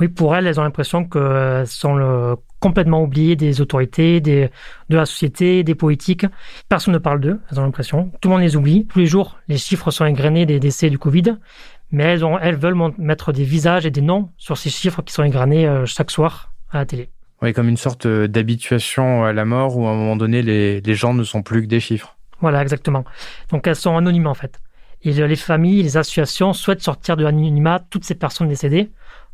Oui, 0.00 0.08
pour 0.08 0.34
elles, 0.34 0.46
elles 0.46 0.60
ont 0.60 0.64
l'impression 0.64 1.04
qu'elles 1.04 1.66
sont 1.66 1.96
le, 1.96 2.36
complètement 2.64 3.02
oubliées 3.02 3.36
des 3.36 3.60
autorités, 3.60 4.22
des, 4.22 4.48
de 4.88 4.96
la 4.96 5.04
société, 5.04 5.62
des 5.64 5.74
politiques. 5.74 6.24
Personne 6.70 6.94
ne 6.94 6.98
parle 6.98 7.20
d'eux, 7.20 7.38
elles 7.50 7.60
ont 7.60 7.62
l'impression. 7.62 8.10
Tout 8.22 8.30
le 8.30 8.36
monde 8.36 8.40
les 8.40 8.56
oublie. 8.56 8.86
Tous 8.86 9.00
les 9.00 9.04
jours, 9.04 9.36
les 9.48 9.58
chiffres 9.58 9.90
sont 9.90 10.06
égrenés 10.06 10.46
des 10.46 10.58
décès 10.60 10.88
du 10.88 10.98
Covid, 10.98 11.36
mais 11.90 12.04
elles, 12.04 12.24
ont, 12.24 12.38
elles 12.38 12.56
veulent 12.56 12.78
mettre 12.96 13.34
des 13.34 13.44
visages 13.44 13.84
et 13.84 13.90
des 13.90 14.00
noms 14.00 14.30
sur 14.38 14.56
ces 14.56 14.70
chiffres 14.70 15.02
qui 15.02 15.12
sont 15.12 15.24
égrenés 15.24 15.66
euh, 15.66 15.84
chaque 15.84 16.10
soir 16.10 16.52
à 16.70 16.78
la 16.78 16.86
télé. 16.86 17.10
Oui, 17.42 17.52
comme 17.52 17.68
une 17.68 17.76
sorte 17.76 18.06
euh, 18.06 18.28
d'habituation 18.28 19.24
à 19.24 19.34
la 19.34 19.44
mort 19.44 19.76
où 19.76 19.86
à 19.86 19.90
un 19.90 19.96
moment 19.96 20.16
donné, 20.16 20.40
les, 20.40 20.80
les 20.80 20.94
gens 20.94 21.12
ne 21.12 21.22
sont 21.22 21.42
plus 21.42 21.60
que 21.60 21.66
des 21.66 21.80
chiffres. 21.80 22.16
Voilà, 22.40 22.62
exactement. 22.62 23.04
Donc 23.50 23.66
elles 23.66 23.76
sont 23.76 23.94
anonymes 23.94 24.26
en 24.26 24.32
fait. 24.32 24.58
Et 25.02 25.12
les 25.12 25.36
familles, 25.36 25.82
les 25.82 25.98
associations 25.98 26.54
souhaitent 26.54 26.82
sortir 26.82 27.18
de 27.18 27.24
l'anonymat 27.24 27.80
toutes 27.90 28.04
ces 28.04 28.14
personnes 28.14 28.48
décédées. 28.48 28.90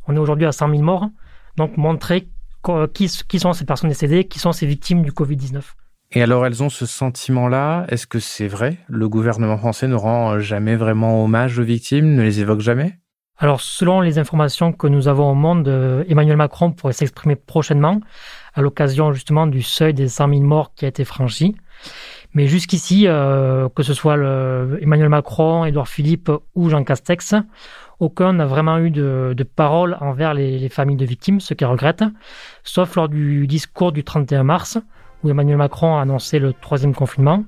On 0.09 0.17
est 0.17 0.19
aujourd'hui 0.19 0.47
à 0.47 0.53
100 0.53 0.71
000 0.71 0.83
morts. 0.83 1.09
Donc 1.57 1.77
montrer 1.77 2.27
qui, 2.93 3.39
sont 3.39 3.53
ces 3.53 3.65
personnes 3.65 3.89
décédées, 3.89 4.25
qui 4.25 4.39
sont 4.39 4.53
ces 4.53 4.67
victimes 4.67 5.03
du 5.03 5.13
Covid-19. 5.13 5.61
Et 6.13 6.23
alors 6.23 6.45
elles 6.45 6.63
ont 6.63 6.71
ce 6.71 6.87
sentiment-là? 6.87 7.87
Est-ce 7.89 8.07
que 8.07 8.19
c'est 8.19 8.49
vrai? 8.49 8.79
Le 8.89 9.09
gouvernement 9.09 9.59
français 9.59 9.87
ne 9.87 9.95
rend 9.95 10.41
jamais 10.41 10.77
vraiment 10.77 11.25
hommage 11.25 11.59
aux 11.59 11.65
victimes, 11.65 12.15
ne 12.15 12.23
les 12.23 12.41
évoque 12.41 12.61
jamais? 12.61 12.99
Alors, 13.43 13.63
selon 13.63 14.03
les 14.03 14.19
informations 14.19 14.71
que 14.73 14.87
nous 14.87 15.09
avons 15.09 15.31
au 15.31 15.35
monde, 15.35 15.67
euh, 15.67 16.05
Emmanuel 16.09 16.37
Macron 16.37 16.73
pourrait 16.73 16.93
s'exprimer 16.93 17.37
prochainement 17.37 18.01
à 18.53 18.61
l'occasion 18.61 19.15
justement 19.15 19.47
du 19.47 19.63
seuil 19.63 19.95
des 19.95 20.09
100 20.09 20.29
000 20.29 20.41
morts 20.43 20.75
qui 20.75 20.85
a 20.85 20.89
été 20.89 21.07
franchi. 21.07 21.57
Mais 22.35 22.47
jusqu'ici, 22.47 23.05
euh, 23.07 23.71
que 23.75 23.83
ce 23.83 23.95
soit 23.95 24.17
le 24.17 24.79
Emmanuel 24.83 25.09
Macron, 25.09 25.65
Édouard 25.65 25.89
Philippe 25.89 26.31
ou 26.55 26.69
Jean 26.69 26.85
Castex, 26.85 27.35
aucun 28.01 28.33
n'a 28.33 28.47
vraiment 28.47 28.79
eu 28.79 28.91
de, 28.91 29.35
de 29.37 29.43
parole 29.45 29.97
envers 30.01 30.35
les, 30.35 30.59
les, 30.59 30.69
familles 30.69 30.97
de 30.97 31.05
victimes, 31.05 31.41
ce 31.41 31.55
qu'ils 31.55 31.67
regrettent, 31.67 32.05
sauf 32.65 32.97
lors 32.97 33.09
du 33.09 33.47
discours 33.47 33.93
du 33.93 34.03
31 34.03 34.43
mars, 34.43 34.79
où 35.23 35.31
Emmanuel 35.31 35.59
Macron 35.59 35.97
a 35.97 36.03
annoncé 36.03 36.39
le 36.39 36.53
troisième 36.53 36.95
confinement, 36.95 37.45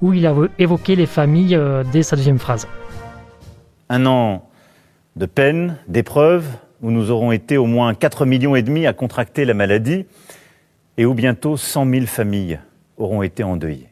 où 0.00 0.12
il 0.12 0.26
a 0.26 0.34
évoqué 0.58 0.96
les 0.96 1.06
familles 1.06 1.54
euh, 1.54 1.84
dès 1.92 2.02
sa 2.02 2.16
deuxième 2.16 2.38
phrase. 2.38 2.66
Un 3.88 4.06
an 4.06 4.48
de 5.16 5.26
peine, 5.26 5.76
d'épreuves, 5.86 6.48
où 6.82 6.90
nous 6.90 7.10
aurons 7.10 7.32
été 7.32 7.58
au 7.58 7.66
moins 7.66 7.94
4 7.94 8.24
millions 8.24 8.56
et 8.56 8.62
demi 8.62 8.86
à 8.86 8.92
contracter 8.92 9.44
la 9.44 9.54
maladie, 9.54 10.06
et 10.96 11.04
où 11.04 11.14
bientôt 11.14 11.56
100 11.56 11.90
000 11.90 12.06
familles 12.06 12.60
auront 12.96 13.22
été 13.22 13.42
endeuillées. 13.42 13.88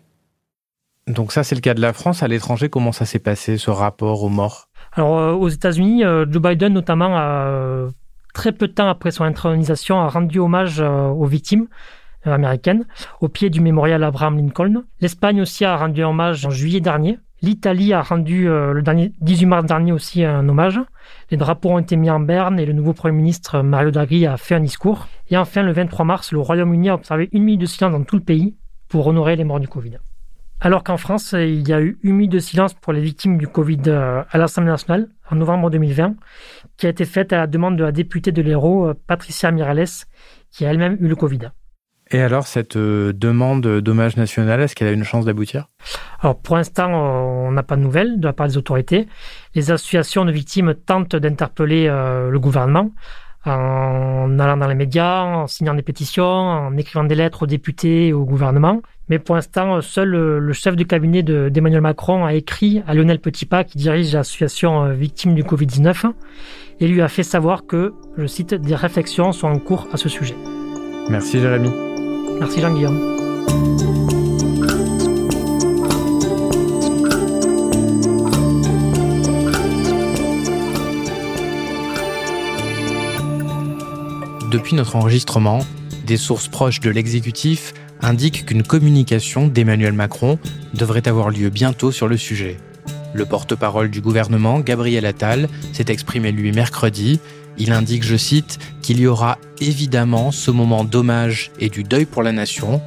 Donc 1.06 1.32
ça, 1.32 1.42
c'est 1.42 1.54
le 1.54 1.60
cas 1.60 1.74
de 1.74 1.80
la 1.80 1.92
France. 1.92 2.22
À 2.22 2.28
l'étranger, 2.28 2.68
comment 2.68 2.92
ça 2.92 3.06
s'est 3.06 3.18
passé, 3.18 3.56
ce 3.56 3.70
rapport 3.70 4.22
aux 4.22 4.28
morts? 4.28 4.67
Alors, 4.98 5.16
euh, 5.16 5.32
aux 5.32 5.48
États-Unis, 5.48 6.04
euh, 6.04 6.26
Joe 6.28 6.42
Biden, 6.42 6.72
notamment, 6.72 7.16
a, 7.16 7.86
très 8.34 8.50
peu 8.50 8.66
de 8.66 8.72
temps 8.72 8.88
après 8.88 9.12
son 9.12 9.22
intronisation, 9.22 10.00
a 10.00 10.08
rendu 10.08 10.40
hommage 10.40 10.80
euh, 10.80 11.06
aux 11.06 11.26
victimes 11.26 11.68
américaines 12.24 12.84
au 13.20 13.28
pied 13.28 13.48
du 13.48 13.60
mémorial 13.60 14.02
Abraham 14.02 14.36
Lincoln. 14.36 14.82
L'Espagne 15.00 15.40
aussi 15.40 15.64
a 15.64 15.76
rendu 15.76 16.02
hommage 16.02 16.44
en 16.44 16.50
juillet 16.50 16.80
dernier. 16.80 17.20
L'Italie 17.42 17.92
a 17.92 18.02
rendu 18.02 18.46
le 18.48 18.82
dernier, 18.82 19.12
18 19.20 19.46
mars 19.46 19.64
dernier 19.64 19.92
aussi 19.92 20.24
un 20.24 20.46
hommage. 20.48 20.80
Les 21.30 21.36
drapeaux 21.36 21.70
ont 21.70 21.78
été 21.78 21.94
mis 21.94 22.10
en 22.10 22.18
berne 22.18 22.58
et 22.58 22.66
le 22.66 22.72
nouveau 22.72 22.92
Premier 22.92 23.16
ministre 23.16 23.62
Mario 23.62 23.92
Draghi 23.92 24.26
a 24.26 24.36
fait 24.36 24.56
un 24.56 24.60
discours. 24.60 25.06
Et 25.30 25.36
enfin, 25.36 25.62
le 25.62 25.72
23 25.72 26.04
mars, 26.04 26.32
le 26.32 26.40
Royaume-Uni 26.40 26.90
a 26.90 26.94
observé 26.94 27.28
une 27.32 27.44
minute 27.44 27.60
de 27.60 27.66
silence 27.66 27.92
dans 27.92 28.02
tout 28.02 28.16
le 28.16 28.22
pays 28.22 28.56
pour 28.88 29.06
honorer 29.06 29.36
les 29.36 29.44
morts 29.44 29.60
du 29.60 29.68
Covid. 29.68 29.98
Alors 30.60 30.82
qu'en 30.82 30.96
France, 30.96 31.36
il 31.38 31.68
y 31.68 31.72
a 31.72 31.80
eu 31.80 31.98
une 32.02 32.16
minute 32.16 32.32
de 32.32 32.40
silence 32.40 32.74
pour 32.74 32.92
les 32.92 33.00
victimes 33.00 33.38
du 33.38 33.46
Covid 33.46 33.82
euh, 33.86 34.24
à 34.28 34.38
l'Assemblée 34.38 34.70
nationale 34.70 35.08
en 35.30 35.36
novembre 35.36 35.70
2020, 35.70 36.16
qui 36.76 36.86
a 36.86 36.88
été 36.88 37.04
faite 37.04 37.32
à 37.32 37.36
la 37.36 37.46
demande 37.46 37.76
de 37.76 37.84
la 37.84 37.92
députée 37.92 38.32
de 38.32 38.42
l'Hérault, 38.42 38.88
euh, 38.88 38.94
Patricia 39.06 39.52
Mirales, 39.52 39.86
qui 40.50 40.66
a 40.66 40.70
elle-même 40.70 40.96
eu 41.00 41.06
le 41.06 41.14
Covid. 41.14 41.50
Et 42.10 42.20
alors, 42.20 42.48
cette 42.48 42.76
euh, 42.76 43.12
demande 43.12 43.80
d'hommage 43.80 44.16
national, 44.16 44.60
est-ce 44.60 44.74
qu'elle 44.74 44.88
a 44.88 44.92
une 44.92 45.04
chance 45.04 45.26
d'aboutir? 45.26 45.68
Alors, 46.20 46.40
pour 46.40 46.56
l'instant, 46.56 46.90
on 46.90 47.52
n'a 47.52 47.62
pas 47.62 47.76
de 47.76 47.82
nouvelles 47.82 48.18
de 48.18 48.26
la 48.26 48.32
part 48.32 48.48
des 48.48 48.56
autorités. 48.56 49.06
Les 49.54 49.70
associations 49.70 50.24
de 50.24 50.32
victimes 50.32 50.74
tentent 50.74 51.14
d'interpeller 51.14 51.86
le 51.86 52.38
gouvernement. 52.38 52.90
En 53.44 54.38
allant 54.38 54.56
dans 54.56 54.66
les 54.66 54.74
médias, 54.74 55.22
en 55.22 55.46
signant 55.46 55.74
des 55.74 55.82
pétitions, 55.82 56.24
en 56.24 56.76
écrivant 56.76 57.04
des 57.04 57.14
lettres 57.14 57.44
aux 57.44 57.46
députés 57.46 58.08
et 58.08 58.12
au 58.12 58.24
gouvernement. 58.24 58.82
Mais 59.08 59.18
pour 59.18 59.36
l'instant, 59.36 59.80
seul 59.80 60.10
le 60.10 60.52
chef 60.52 60.76
de 60.76 60.84
cabinet 60.84 61.22
d'Emmanuel 61.22 61.80
Macron 61.80 62.24
a 62.24 62.34
écrit 62.34 62.82
à 62.86 62.94
Lionel 62.94 63.20
Petitpas, 63.20 63.64
qui 63.64 63.78
dirige 63.78 64.12
l'association 64.12 64.84
euh, 64.84 64.92
Victimes 64.92 65.34
du 65.34 65.44
Covid-19, 65.44 66.12
et 66.80 66.86
lui 66.86 67.00
a 67.00 67.08
fait 67.08 67.22
savoir 67.22 67.64
que, 67.66 67.94
je 68.16 68.26
cite, 68.26 68.54
des 68.54 68.74
réflexions 68.74 69.32
sont 69.32 69.48
en 69.48 69.58
cours 69.58 69.88
à 69.92 69.96
ce 69.96 70.08
sujet. 70.08 70.36
Merci 71.08 71.40
Jérémy. 71.40 71.70
Merci 72.38 72.60
Jean-Guillaume. 72.60 74.27
Depuis 84.50 84.74
notre 84.74 84.96
enregistrement, 84.96 85.58
des 86.06 86.16
sources 86.16 86.48
proches 86.48 86.80
de 86.80 86.88
l'exécutif 86.88 87.74
indiquent 88.00 88.46
qu'une 88.46 88.62
communication 88.62 89.46
d'Emmanuel 89.46 89.92
Macron 89.92 90.38
devrait 90.72 91.06
avoir 91.06 91.28
lieu 91.28 91.50
bientôt 91.50 91.92
sur 91.92 92.08
le 92.08 92.16
sujet. 92.16 92.56
Le 93.12 93.26
porte-parole 93.26 93.90
du 93.90 94.00
gouvernement, 94.00 94.60
Gabriel 94.60 95.04
Attal, 95.04 95.48
s'est 95.74 95.90
exprimé 95.90 96.32
lui 96.32 96.52
mercredi. 96.52 97.20
Il 97.58 97.72
indique, 97.72 98.04
je 98.04 98.16
cite, 98.16 98.58
qu'il 98.80 99.00
y 99.00 99.06
aura 99.06 99.36
évidemment 99.60 100.30
ce 100.30 100.50
moment 100.50 100.82
d'hommage 100.82 101.50
et 101.58 101.68
du 101.68 101.84
deuil 101.84 102.06
pour 102.06 102.22
la 102.22 102.32
nation, 102.32 102.80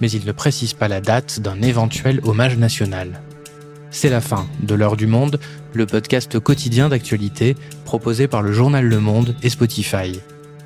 mais 0.00 0.12
il 0.12 0.24
ne 0.24 0.32
précise 0.32 0.74
pas 0.74 0.86
la 0.86 1.00
date 1.00 1.40
d'un 1.40 1.60
éventuel 1.60 2.20
hommage 2.22 2.56
national. 2.56 3.20
C'est 3.90 4.10
la 4.10 4.20
fin 4.20 4.46
de 4.62 4.76
L'heure 4.76 4.96
du 4.96 5.08
monde, 5.08 5.40
le 5.74 5.86
podcast 5.86 6.38
quotidien 6.38 6.88
d'actualité 6.88 7.56
proposé 7.84 8.28
par 8.28 8.42
le 8.42 8.52
journal 8.52 8.84
Le 8.84 9.00
Monde 9.00 9.34
et 9.42 9.48
Spotify. 9.48 10.20